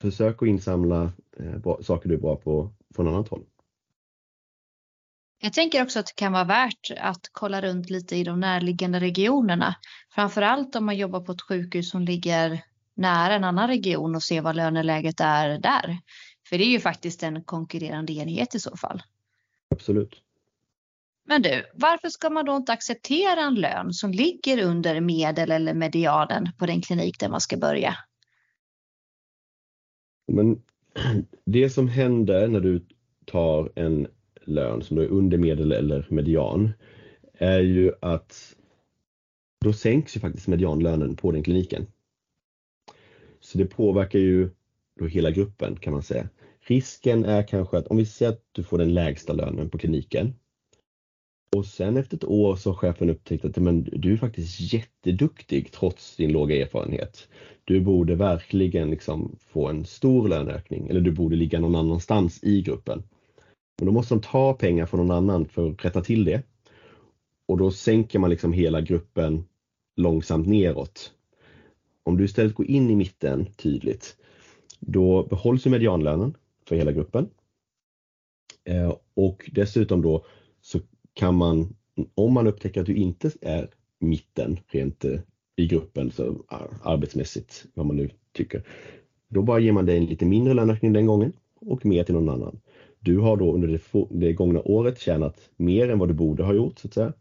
försök 0.01 0.41
att 0.41 0.47
insamla 0.47 1.11
eh, 1.39 1.57
bra, 1.57 1.83
saker 1.83 2.09
du 2.09 2.15
är 2.15 2.19
bra 2.19 2.35
på 2.35 2.71
från 2.95 3.07
annat 3.07 3.27
håll. 3.27 3.45
Jag 5.41 5.53
tänker 5.53 5.83
också 5.83 5.99
att 5.99 6.05
det 6.05 6.15
kan 6.15 6.31
vara 6.31 6.43
värt 6.43 6.91
att 6.97 7.29
kolla 7.31 7.61
runt 7.61 7.89
lite 7.89 8.15
i 8.15 8.23
de 8.23 8.39
närliggande 8.39 8.99
regionerna. 8.99 9.75
Framförallt 10.15 10.75
om 10.75 10.85
man 10.85 10.97
jobbar 10.97 11.21
på 11.21 11.31
ett 11.31 11.41
sjukhus 11.41 11.89
som 11.89 12.01
ligger 12.01 12.63
nära 12.95 13.35
en 13.35 13.43
annan 13.43 13.67
region 13.67 14.15
och 14.15 14.23
se 14.23 14.41
vad 14.41 14.55
löneläget 14.55 15.19
är 15.19 15.59
där. 15.59 15.97
För 16.49 16.57
det 16.57 16.63
är 16.63 16.69
ju 16.69 16.79
faktiskt 16.79 17.23
en 17.23 17.43
konkurrerande 17.43 18.13
enhet 18.13 18.55
i 18.55 18.59
så 18.59 18.77
fall. 18.77 19.03
Absolut. 19.69 20.21
Men 21.25 21.41
du, 21.41 21.65
varför 21.73 22.09
ska 22.09 22.29
man 22.29 22.45
då 22.45 22.55
inte 22.55 22.73
acceptera 22.73 23.41
en 23.41 23.55
lön 23.55 23.93
som 23.93 24.11
ligger 24.11 24.63
under 24.63 25.01
medel 25.01 25.51
eller 25.51 25.73
medianen 25.73 26.49
på 26.57 26.65
den 26.65 26.81
klinik 26.81 27.19
där 27.19 27.29
man 27.29 27.41
ska 27.41 27.57
börja? 27.57 27.97
Men 30.27 30.61
det 31.45 31.69
som 31.69 31.87
händer 31.87 32.47
när 32.47 32.59
du 32.59 32.85
tar 33.25 33.71
en 33.75 34.07
lön 34.41 34.81
som 34.81 34.97
är 34.97 35.05
under 35.05 35.37
medel 35.37 35.71
eller 35.71 36.07
median 36.09 36.71
är 37.33 37.59
ju 37.59 37.91
att 38.01 38.55
då 39.65 39.73
sänks 39.73 40.15
ju 40.15 40.19
faktiskt 40.19 40.47
medianlönen 40.47 41.15
på 41.15 41.31
den 41.31 41.43
kliniken. 41.43 41.87
Så 43.39 43.57
det 43.57 43.65
påverkar 43.65 44.19
ju 44.19 44.49
då 44.99 45.05
hela 45.05 45.31
gruppen 45.31 45.75
kan 45.75 45.93
man 45.93 46.03
säga. 46.03 46.29
Risken 46.59 47.25
är 47.25 47.47
kanske 47.47 47.77
att 47.77 47.87
om 47.87 47.97
vi 47.97 48.05
säger 48.05 48.31
att 48.31 48.43
du 48.51 48.63
får 48.63 48.77
den 48.77 48.93
lägsta 48.93 49.33
lönen 49.33 49.69
på 49.69 49.77
kliniken 49.77 50.33
och 51.55 51.65
sen 51.65 51.97
efter 51.97 52.17
ett 52.17 52.23
år 52.23 52.55
så 52.55 52.69
har 52.69 52.75
chefen 52.75 53.09
upptäckt 53.09 53.45
att 53.45 53.57
men, 53.57 53.83
du 53.83 54.13
är 54.13 54.17
faktiskt 54.17 54.73
jätteduktig 54.73 55.71
trots 55.71 56.15
din 56.15 56.31
låga 56.31 56.55
erfarenhet. 56.55 57.27
Du 57.65 57.81
borde 57.81 58.15
verkligen 58.15 58.89
liksom 58.89 59.35
få 59.39 59.67
en 59.67 59.85
stor 59.85 60.27
löneökning 60.27 60.87
eller 60.87 61.01
du 61.01 61.11
borde 61.11 61.35
ligga 61.35 61.59
någon 61.59 61.75
annanstans 61.75 62.43
i 62.43 62.61
gruppen. 62.61 63.03
Men 63.79 63.85
då 63.85 63.91
måste 63.91 64.13
de 64.13 64.21
ta 64.21 64.53
pengar 64.53 64.85
från 64.85 65.07
någon 65.07 65.17
annan 65.17 65.45
för 65.45 65.71
att 65.71 65.85
rätta 65.85 66.01
till 66.01 66.25
det. 66.25 66.43
Och 67.47 67.57
då 67.57 67.71
sänker 67.71 68.19
man 68.19 68.29
liksom 68.29 68.53
hela 68.53 68.81
gruppen 68.81 69.45
långsamt 69.95 70.47
neråt 70.47 71.13
om 72.07 72.17
du 72.17 72.23
istället 72.25 72.55
går 72.55 72.65
in 72.65 72.89
i 72.89 72.95
mitten 72.95 73.45
tydligt, 73.45 74.17
då 74.79 75.23
behålls 75.23 75.65
ju 75.65 75.69
medianlönen 75.69 76.37
för 76.65 76.75
hela 76.75 76.91
gruppen. 76.91 77.29
Eh, 78.63 78.93
och 79.13 79.49
dessutom 79.53 80.01
då 80.01 80.25
så 80.61 80.79
kan 81.17 81.35
man, 81.35 81.75
om 82.15 82.33
man 82.33 82.47
upptäcker 82.47 82.81
att 82.81 82.87
du 82.87 82.95
inte 82.95 83.31
är 83.41 83.69
mitten 83.99 84.59
rent 84.67 85.05
eh, 85.05 85.19
i 85.55 85.67
gruppen, 85.67 86.11
så 86.11 86.45
ah, 86.47 86.65
arbetsmässigt, 86.83 87.65
vad 87.73 87.85
man 87.85 87.95
nu 87.95 88.09
tycker, 88.31 88.63
då 89.29 89.41
bara 89.41 89.59
ger 89.59 89.71
man 89.71 89.85
dig 89.85 89.97
en 89.97 90.05
lite 90.05 90.25
mindre 90.25 90.53
löneökning 90.53 90.93
den 90.93 91.05
gången 91.05 91.33
och 91.59 91.85
mer 91.85 92.03
till 92.03 92.15
någon 92.15 92.29
annan. 92.29 92.59
Du 92.99 93.17
har 93.17 93.37
då 93.37 93.53
under 93.53 93.67
det, 93.67 94.07
det 94.09 94.33
gångna 94.33 94.61
året 94.61 94.99
tjänat 94.99 95.49
mer 95.55 95.89
än 95.89 95.99
vad 95.99 96.07
du 96.07 96.13
borde 96.13 96.43
ha 96.43 96.53
gjort, 96.53 96.79
så 96.79 96.87
att 96.87 96.93
säga. 96.93 97.13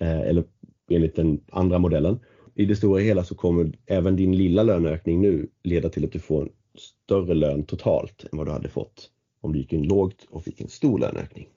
Eh, 0.00 0.20
eller 0.20 0.44
enligt 0.90 1.16
den 1.16 1.40
andra 1.50 1.78
modellen 1.78 2.18
i 2.54 2.64
det 2.64 2.76
stora 2.76 3.00
hela 3.00 3.24
så 3.24 3.34
kommer 3.34 3.72
även 3.86 4.16
din 4.16 4.36
lilla 4.36 4.62
löneökning 4.62 5.20
nu 5.20 5.48
leda 5.62 5.88
till 5.88 6.04
att 6.04 6.12
du 6.12 6.18
får 6.18 6.42
en 6.42 6.50
större 6.78 7.34
lön 7.34 7.64
totalt 7.64 8.24
än 8.32 8.38
vad 8.38 8.46
du 8.46 8.50
hade 8.50 8.68
fått 8.68 9.10
om 9.40 9.52
du 9.52 9.58
gick 9.58 9.72
in 9.72 9.82
lågt 9.82 10.26
och 10.30 10.44
fick 10.44 10.60
en 10.60 10.68
stor 10.68 10.98
löneökning. 10.98 11.48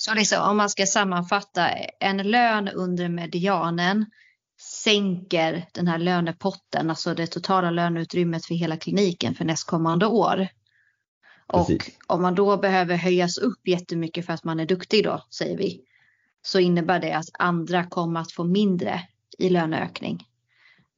Så 0.00 0.14
liksom, 0.14 0.50
om 0.50 0.56
man 0.56 0.70
ska 0.70 0.86
sammanfatta, 0.86 1.68
en 2.00 2.16
lön 2.16 2.68
under 2.68 3.08
medianen 3.08 4.06
sänker 4.60 5.66
den 5.72 5.88
här 5.88 5.98
lönepotten, 5.98 6.90
alltså 6.90 7.14
det 7.14 7.26
totala 7.26 7.70
löneutrymmet 7.70 8.46
för 8.46 8.54
hela 8.54 8.76
kliniken 8.76 9.34
för 9.34 9.44
nästkommande 9.44 10.06
år. 10.06 10.48
Precis. 11.52 11.98
Och 12.06 12.14
om 12.14 12.22
man 12.22 12.34
då 12.34 12.56
behöver 12.56 12.96
höjas 12.96 13.38
upp 13.38 13.68
jättemycket 13.68 14.26
för 14.26 14.32
att 14.32 14.44
man 14.44 14.60
är 14.60 14.66
duktig 14.66 15.04
då, 15.04 15.24
säger 15.30 15.58
vi, 15.58 15.80
så 16.42 16.58
innebär 16.58 17.00
det 17.00 17.12
att 17.12 17.28
andra 17.38 17.86
kommer 17.86 18.20
att 18.20 18.32
få 18.32 18.44
mindre 18.44 19.00
i 19.38 19.48
löneökning. 19.48 20.26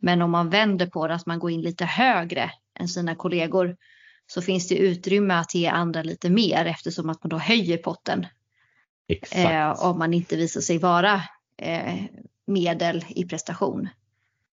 Men 0.00 0.22
om 0.22 0.30
man 0.30 0.50
vänder 0.50 0.86
på 0.86 1.06
det, 1.06 1.14
att 1.14 1.26
man 1.26 1.38
går 1.38 1.50
in 1.50 1.62
lite 1.62 1.84
högre 1.84 2.50
än 2.78 2.88
sina 2.88 3.14
kollegor, 3.14 3.76
så 4.26 4.42
finns 4.42 4.68
det 4.68 4.76
utrymme 4.76 5.34
att 5.34 5.54
ge 5.54 5.66
andra 5.66 6.02
lite 6.02 6.30
mer 6.30 6.64
eftersom 6.64 7.10
att 7.10 7.24
man 7.24 7.28
då 7.28 7.38
höjer 7.38 7.78
potten. 7.78 8.26
Eh, 9.32 9.84
om 9.84 9.98
man 9.98 10.14
inte 10.14 10.36
visar 10.36 10.60
sig 10.60 10.78
vara 10.78 11.22
eh, 11.56 11.94
medel 12.46 13.04
i 13.08 13.24
prestation. 13.24 13.88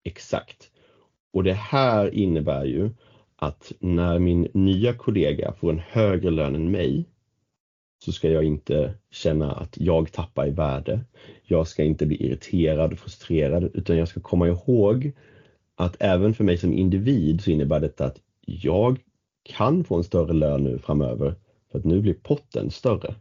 Exakt. 0.05 0.71
Och 1.33 1.45
det 1.45 1.53
här 1.53 2.15
innebär 2.15 2.65
ju 2.65 2.91
att 3.37 3.73
när 3.79 4.19
min 4.19 4.49
nya 4.55 4.95
kollega 4.95 5.53
får 5.53 5.71
en 5.71 5.83
högre 5.89 6.31
lön 6.31 6.55
än 6.55 6.71
mig 6.71 7.05
så 8.05 8.13
ska 8.13 8.31
jag 8.31 8.45
inte 8.45 8.95
känna 9.11 9.53
att 9.53 9.77
jag 9.79 10.13
tappar 10.13 10.47
i 10.47 10.51
värde. 10.51 11.01
Jag 11.43 11.69
ska 11.69 11.85
inte 11.85 12.07
bli 12.07 12.27
irriterad 12.27 12.93
och 12.93 12.99
frustrerad 12.99 13.71
utan 13.75 13.97
jag 13.97 14.09
ska 14.09 14.21
komma 14.21 14.49
ihåg 14.49 15.13
att 15.77 15.97
även 15.99 16.35
för 16.35 16.45
mig 16.45 16.59
som 16.59 16.73
individ 16.73 17.41
så 17.41 17.51
innebär 17.51 17.81
detta 17.81 18.05
att 18.05 18.21
jag 18.41 18.99
kan 19.43 19.85
få 19.85 19.97
en 19.97 20.05
större 20.05 20.33
lön 20.33 20.65
nu 20.65 20.79
framöver 20.79 21.35
för 21.73 21.79
att 21.79 21.85
nu 21.85 22.01
blir 22.01 22.15
potten 22.15 22.71
större. 22.71 23.15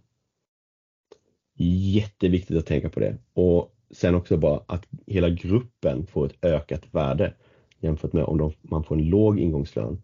Jätteviktigt 1.56 2.58
att 2.58 2.66
tänka 2.66 2.90
på 2.90 3.00
det. 3.00 3.18
Och 3.34 3.76
sen 3.92 4.16
också 4.16 4.38
bara 4.38 4.64
att 4.68 4.86
hela 5.08 5.30
gruppen 5.30 6.08
får 6.08 6.26
ett 6.26 6.46
ökat 6.46 6.84
värde 6.92 7.34
jämfört 7.80 8.14
med 8.14 8.24
om 8.24 8.38
de, 8.38 8.54
man 8.62 8.84
får 8.84 8.96
en 8.96 9.10
låg 9.10 9.40
ingångslön. 9.40 10.04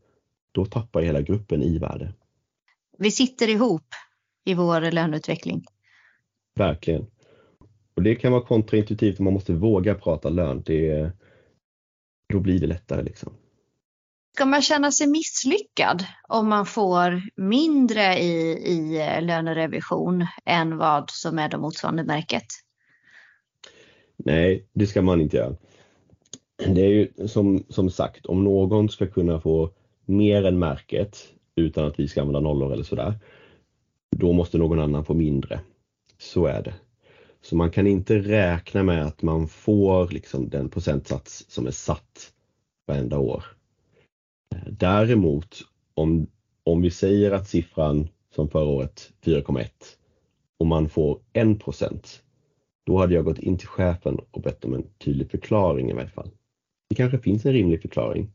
Då 0.52 0.66
tappar 0.66 1.02
hela 1.02 1.22
gruppen 1.22 1.64
i 1.64 1.78
värde. 1.78 2.14
Vi 2.98 3.12
sitter 3.12 3.50
ihop 3.50 3.88
i 4.46 4.54
vår 4.54 4.92
löneutveckling. 4.92 5.64
Verkligen. 6.56 7.06
Och 7.96 8.04
det 8.04 8.16
kan 8.16 8.32
vara 8.32 8.42
kontraintuitivt 8.42 9.20
om 9.20 9.24
man 9.24 9.34
måste 9.34 9.54
våga 9.54 9.96
prata 9.96 10.30
lön. 10.30 10.64
Det, 10.66 11.12
då 12.34 12.40
blir 12.40 12.60
det 12.60 12.68
lättare 12.68 13.04
liksom. 13.04 13.34
Ska 14.40 14.46
man 14.46 14.62
känna 14.62 14.92
sig 14.92 15.08
misslyckad 15.08 16.06
om 16.28 16.50
man 16.50 16.66
får 16.66 17.22
mindre 17.36 18.20
i, 18.20 18.52
i 18.52 19.02
eh, 19.02 19.22
lönerevision 19.22 20.26
än 20.46 20.78
vad 20.78 21.10
som 21.10 21.40
är 21.40 21.50
det 21.50 21.58
motsvarande 21.58 22.04
märket? 22.04 22.46
Nej, 24.18 24.68
det 24.74 24.88
ska 24.88 25.02
man 25.02 25.22
inte 25.22 25.38
göra. 25.38 25.56
Det 26.58 26.82
är 26.82 26.90
ju 26.90 27.28
som, 27.28 27.64
som 27.70 27.90
sagt, 27.90 28.26
om 28.26 28.44
någon 28.44 28.90
ska 28.90 29.08
kunna 29.08 29.40
få 29.42 29.72
mer 30.06 30.46
än 30.46 30.60
märket 30.60 31.28
utan 31.56 31.86
att 31.86 32.00
vi 32.00 32.08
ska 32.08 32.22
använda 32.22 32.40
nollor 32.40 32.74
eller 32.74 32.84
sådär, 32.84 33.14
då 34.16 34.34
måste 34.34 34.58
någon 34.58 34.80
annan 34.80 35.06
få 35.06 35.14
mindre. 35.14 35.60
Så 36.18 36.46
är 36.46 36.64
det. 36.64 36.74
Så 37.42 37.56
man 37.56 37.72
kan 37.72 37.88
inte 37.88 38.20
räkna 38.20 38.84
med 38.84 39.06
att 39.06 39.22
man 39.22 39.48
får 39.48 40.08
liksom 40.08 40.50
den 40.50 40.70
procentsats 40.70 41.46
som 41.48 41.68
är 41.68 41.72
satt 41.72 42.32
varenda 42.88 43.18
år. 43.18 43.59
Däremot 44.68 45.62
om, 45.94 46.28
om 46.64 46.82
vi 46.82 46.92
säger 46.92 47.32
att 47.32 47.48
siffran 47.48 48.10
som 48.36 48.50
förra 48.50 48.66
året 48.66 49.12
4,1 49.22 49.70
och 50.58 50.68
man 50.68 50.90
får 50.90 51.20
1 51.34 51.64
procent, 51.64 52.24
då 52.86 52.98
hade 53.00 53.14
jag 53.14 53.26
gått 53.26 53.40
in 53.40 53.58
till 53.58 53.68
chefen 53.68 54.20
och 54.32 54.42
bett 54.42 54.66
om 54.66 54.74
en 54.74 54.84
tydlig 54.98 55.32
förklaring 55.32 55.90
i 55.90 55.94
varje 55.94 56.10
fall. 56.10 56.32
Det 56.90 56.96
kanske 56.96 57.20
finns 57.20 57.46
en 57.46 57.54
rimlig 57.54 57.82
förklaring. 57.82 58.32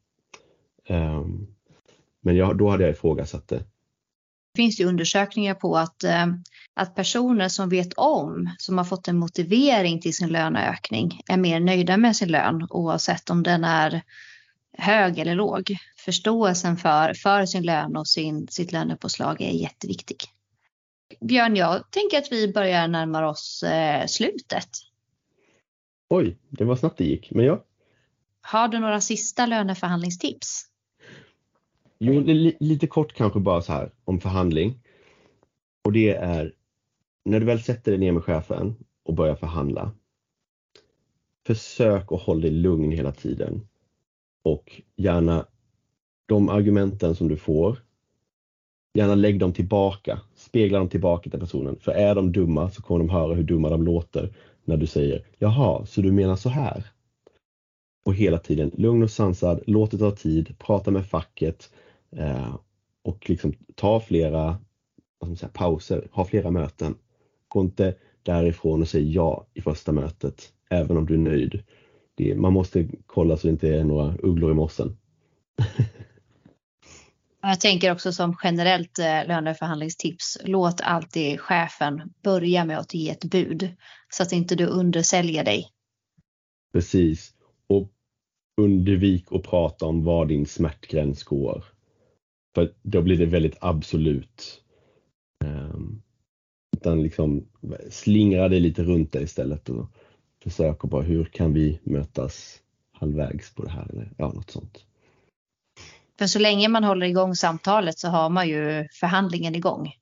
Um, 0.89 1.47
men 2.23 2.37
jag, 2.37 2.59
då 2.59 2.71
hade 2.71 2.85
jag 2.85 2.93
ifrågasatt 2.93 3.49
det. 3.49 3.65
Det 4.55 4.57
finns 4.57 4.81
ju 4.81 4.85
undersökningar 4.85 5.55
på 5.55 5.77
att, 5.77 6.05
eh, 6.05 6.27
att 6.75 6.95
personer 6.95 7.49
som 7.49 7.69
vet 7.69 7.93
om, 7.93 8.51
som 8.59 8.79
har 8.79 8.85
fått 8.85 9.09
en 9.09 9.17
motivering 9.17 10.01
till 10.01 10.15
sin 10.15 10.29
löneökning, 10.29 11.21
är 11.29 11.37
mer 11.37 11.61
nöjda 11.61 11.97
med 11.97 12.17
sin 12.17 12.29
lön 12.29 12.67
oavsett 12.71 13.31
om 13.31 13.43
den 13.43 13.65
är 13.65 14.03
hög 14.79 15.19
eller 15.19 15.35
låg. 15.35 15.77
Förståelsen 16.05 16.77
för, 16.77 17.15
för 17.15 17.47
sin 17.47 17.63
lön 17.63 17.97
och 17.97 18.09
sin, 18.09 18.49
sitt 18.49 18.73
lönepåslag 18.73 19.41
är 19.41 19.51
jätteviktig. 19.51 20.17
Björn, 21.21 21.57
jag 21.57 21.91
tänker 21.91 22.19
att 22.19 22.33
vi 22.33 22.53
börjar 22.53 22.89
närma 22.89 23.29
oss 23.29 23.63
eh, 23.63 24.07
slutet. 24.07 24.69
Oj, 26.11 26.39
det 26.49 26.65
var 26.65 26.77
snabbt 26.77 26.99
det 26.99 27.05
gick, 27.05 27.31
men 27.31 27.45
ja. 27.45 27.65
Har 28.41 28.69
du 28.69 28.79
några 28.79 29.01
sista 29.01 29.47
löneförhandlingstips? 29.47 30.67
Jo, 31.99 32.21
lite 32.61 32.87
kort 32.87 33.13
kanske 33.13 33.41
bara 33.41 33.63
så 33.63 33.73
här 33.73 33.93
om 34.05 34.21
förhandling. 34.21 34.81
Och 35.85 35.93
det 35.93 36.11
är 36.11 36.53
när 37.25 37.41
du 37.41 37.47
väl 37.47 37.63
sätter 37.63 37.91
dig 37.91 38.01
ner 38.01 38.13
med 38.13 38.25
chefen 38.25 38.77
och 39.05 39.15
börjar 39.15 39.37
förhandla. 39.37 39.93
Försök 41.47 42.13
att 42.13 42.23
hålla 42.23 42.41
dig 42.41 42.51
lugn 42.51 42.93
hela 42.93 43.13
tiden 43.13 43.69
och 44.43 44.83
gärna 44.97 45.47
de 46.27 46.49
argumenten 46.49 47.15
som 47.15 47.29
du 47.29 47.37
får, 47.37 47.79
gärna 48.95 49.15
lägg 49.15 49.39
dem 49.39 49.53
tillbaka, 49.53 50.21
spegla 50.35 50.79
dem 50.79 50.89
tillbaka 50.89 51.31
till 51.31 51.41
personen. 51.41 51.77
För 51.81 51.93
är 51.93 52.15
de 52.15 52.33
dumma 52.33 52.71
så 52.71 52.83
kommer 52.83 52.99
de 52.99 53.11
höra 53.11 53.35
hur 53.35 53.43
dumma 53.43 53.71
de 53.71 53.83
låter 53.83 54.37
när 54.65 54.77
du 54.77 54.87
säger 54.87 55.27
Jaha, 55.39 55.87
så 55.87 56.01
du 56.01 56.13
menar 56.13 56.37
så 56.37 56.49
här? 56.49 56.85
Och 58.05 58.15
hela 58.15 58.39
tiden 58.39 58.71
lugn 58.75 59.03
och 59.03 59.11
sansad, 59.11 59.63
låt 59.67 59.91
det 59.91 59.99
ta 59.99 60.11
tid, 60.11 60.59
prata 60.59 60.91
med 60.91 61.07
facket 61.07 61.71
eh, 62.17 62.57
och 63.03 63.31
liksom 63.31 63.53
ta 63.75 64.01
flera 64.01 64.45
vad 65.19 65.27
ska 65.27 65.27
man 65.27 65.37
säga, 65.37 65.51
pauser, 65.55 66.09
ha 66.11 66.25
flera 66.25 66.51
möten. 66.51 66.95
Gå 67.49 67.61
inte 67.61 67.95
därifrån 68.23 68.83
och 68.83 68.89
säg 68.89 69.13
ja 69.13 69.47
i 69.55 69.61
första 69.61 69.93
mötet, 69.93 70.53
även 70.71 70.97
om 70.97 71.07
du 71.07 71.15
är 71.15 71.19
nöjd 71.19 71.63
det, 72.15 72.35
man 72.35 72.53
måste 72.53 72.89
kolla 73.07 73.37
så 73.37 73.47
det 73.47 73.51
inte 73.51 73.69
är 73.69 73.85
några 73.85 74.15
ugglor 74.23 74.51
i 74.51 74.55
mossen. 74.55 74.97
Jag 77.47 77.61
tänker 77.61 77.93
också 77.93 78.13
som 78.13 78.37
generellt 78.43 78.99
eh, 78.99 79.27
löneförhandlingstips. 79.27 80.39
Låt 80.45 80.81
alltid 80.81 81.41
chefen 81.41 82.13
börja 82.23 82.65
med 82.65 82.79
att 82.79 82.95
ge 82.95 83.11
ett 83.11 83.25
bud 83.25 83.69
så 84.09 84.23
att 84.23 84.33
inte 84.33 84.55
du 84.55 84.67
undersäljer 84.67 85.45
dig. 85.45 85.69
Precis. 86.73 87.35
Och 87.67 87.93
undvik 88.61 89.33
att 89.33 89.43
prata 89.43 89.87
om 89.87 90.05
var 90.05 90.27
din 90.27 90.47
smärtgräns 90.47 91.23
går. 91.25 91.65
För 92.55 92.73
då 92.83 93.03
blir 93.03 93.19
det 93.19 93.27
väldigt 93.27 93.57
absolut. 93.61 94.63
Ehm, 95.45 96.03
utan 96.77 97.03
liksom 97.03 97.49
slingra 97.91 98.49
dig 98.49 98.61
lite 98.61 98.83
runt 98.83 99.13
det 99.13 99.21
istället 99.23 99.69
och 99.69 99.87
försöker 100.43 100.89
bara 100.89 101.03
hur 101.03 101.25
kan 101.25 101.53
vi 101.53 101.81
mötas 101.83 102.61
halvvägs 102.93 103.55
på 103.55 103.63
det 103.63 103.71
här 103.71 103.91
eller 103.91 104.13
ja, 104.19 104.33
något 104.33 104.51
sånt. 104.51 104.87
För 106.19 106.27
så 106.27 106.39
länge 106.39 106.69
man 106.69 106.85
håller 106.85 107.07
igång 107.07 107.35
samtalet 107.35 107.99
så 107.99 108.09
har 108.09 108.31
man 108.31 108.49
ju 108.49 108.89
förhandlingen 108.93 109.55
igång. 109.55 109.93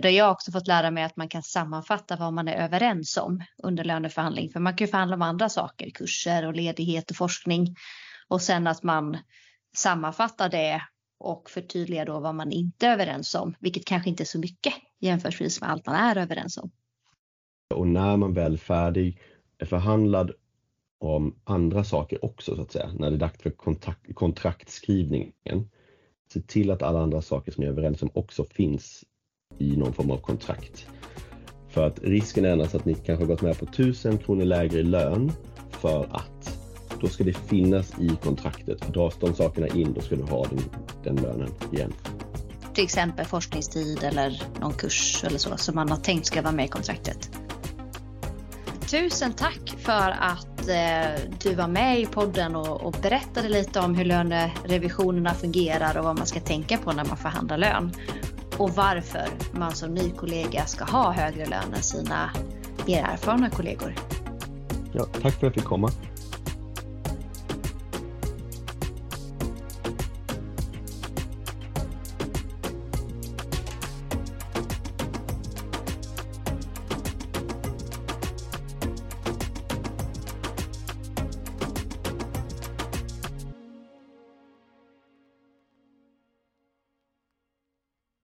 Där 0.00 0.10
jag 0.10 0.30
också 0.30 0.52
fått 0.52 0.66
lära 0.66 0.90
mig 0.90 1.04
att 1.04 1.16
man 1.16 1.28
kan 1.28 1.42
sammanfatta 1.42 2.16
vad 2.16 2.32
man 2.32 2.48
är 2.48 2.56
överens 2.56 3.16
om 3.16 3.44
under 3.62 3.84
löneförhandling. 3.84 4.50
För 4.50 4.60
man 4.60 4.76
kan 4.76 4.86
ju 4.86 4.90
förhandla 4.90 5.16
om 5.16 5.22
andra 5.22 5.48
saker, 5.48 5.90
kurser 5.90 6.46
och 6.46 6.54
ledighet 6.54 7.10
och 7.10 7.16
forskning. 7.16 7.76
Och 8.28 8.42
sen 8.42 8.66
att 8.66 8.82
man 8.82 9.18
sammanfattar 9.76 10.48
det 10.48 10.82
och 11.18 11.50
förtydligar 11.50 12.06
då 12.06 12.20
vad 12.20 12.34
man 12.34 12.52
inte 12.52 12.86
är 12.86 12.92
överens 12.92 13.34
om, 13.34 13.54
vilket 13.60 13.84
kanske 13.84 14.10
inte 14.10 14.22
är 14.22 14.24
så 14.24 14.38
mycket 14.38 14.74
jämfört 15.00 15.40
med 15.40 15.70
allt 15.70 15.86
man 15.86 15.96
är 15.96 16.16
överens 16.16 16.58
om. 16.58 16.70
Och 17.74 17.86
när 17.86 18.16
man 18.16 18.34
väl 18.34 18.58
färdig 18.58 19.20
förhandlad 19.64 20.32
om 20.98 21.34
andra 21.44 21.84
saker 21.84 22.24
också 22.24 22.56
så 22.56 22.62
att 22.62 22.72
säga, 22.72 22.90
när 22.98 23.10
det 23.10 23.16
är 23.16 23.20
dags 23.20 23.42
för 23.42 23.50
kontakt, 23.50 24.14
kontraktskrivningen. 24.14 25.68
Se 26.32 26.40
till 26.40 26.70
att 26.70 26.82
alla 26.82 27.02
andra 27.02 27.22
saker 27.22 27.52
som 27.52 27.60
ni 27.60 27.66
är 27.66 27.72
överens 27.72 28.02
om 28.02 28.10
också 28.14 28.44
finns 28.44 29.04
i 29.58 29.76
någon 29.76 29.92
form 29.92 30.10
av 30.10 30.18
kontrakt. 30.18 30.86
För 31.68 31.86
att 31.86 31.98
risken 31.98 32.44
är 32.44 32.52
annars 32.52 32.74
att 32.74 32.84
ni 32.84 32.94
kanske 32.94 33.26
gått 33.26 33.42
med 33.42 33.58
på 33.58 33.64
1000 33.64 34.18
kronor 34.18 34.44
lägre 34.44 34.78
i 34.78 34.82
lön 34.82 35.32
för 35.70 36.04
att 36.10 36.58
då 37.00 37.06
ska 37.06 37.24
det 37.24 37.32
finnas 37.32 37.92
i 38.00 38.08
kontraktet. 38.22 38.92
Dras 38.92 39.18
de 39.20 39.34
sakerna 39.34 39.68
in 39.68 39.92
då 39.92 40.00
ska 40.00 40.16
du 40.16 40.22
ha 40.22 40.46
den, 40.46 40.60
den 41.04 41.16
lönen 41.16 41.50
igen. 41.72 41.92
Till 42.74 42.84
exempel 42.84 43.26
forskningstid 43.26 44.02
eller 44.02 44.42
någon 44.60 44.72
kurs 44.72 45.24
eller 45.24 45.38
så 45.38 45.56
som 45.56 45.74
man 45.74 45.88
har 45.88 45.96
tänkt 45.96 46.26
ska 46.26 46.42
vara 46.42 46.52
med 46.52 46.64
i 46.64 46.68
kontraktet. 46.68 47.33
Tusen 48.90 49.32
tack 49.32 49.74
för 49.78 50.10
att 50.20 50.68
eh, 50.68 51.30
du 51.42 51.54
var 51.54 51.68
med 51.68 52.00
i 52.00 52.06
podden 52.06 52.56
och, 52.56 52.80
och, 52.80 52.94
berättade 53.02 53.48
lite 53.48 53.80
om 53.80 53.94
hur 53.94 54.04
lönerevisionerna 54.04 55.34
fungerar 55.34 55.98
och 55.98 56.04
vad 56.04 56.18
man 56.18 56.26
ska 56.26 56.40
tänka 56.40 56.78
på 56.78 56.92
när 56.92 57.04
man 57.04 57.16
förhandlar 57.16 57.58
lön. 57.58 57.92
Och 58.58 58.70
varför 58.70 59.28
man 59.52 59.72
som 59.72 59.94
ny 59.94 60.10
kollega 60.10 60.66
ska 60.66 60.84
ha 60.84 61.12
högre 61.12 61.46
lön 61.46 61.74
än 61.76 61.82
sina 61.82 62.30
mer 62.86 63.04
erfarna 63.04 63.50
kollegor. 63.50 63.94
Ja, 64.92 65.04
tack 65.04 65.22
för 65.22 65.28
att 65.28 65.42
jag 65.42 65.54
fick 65.54 65.64
komma. 65.64 65.90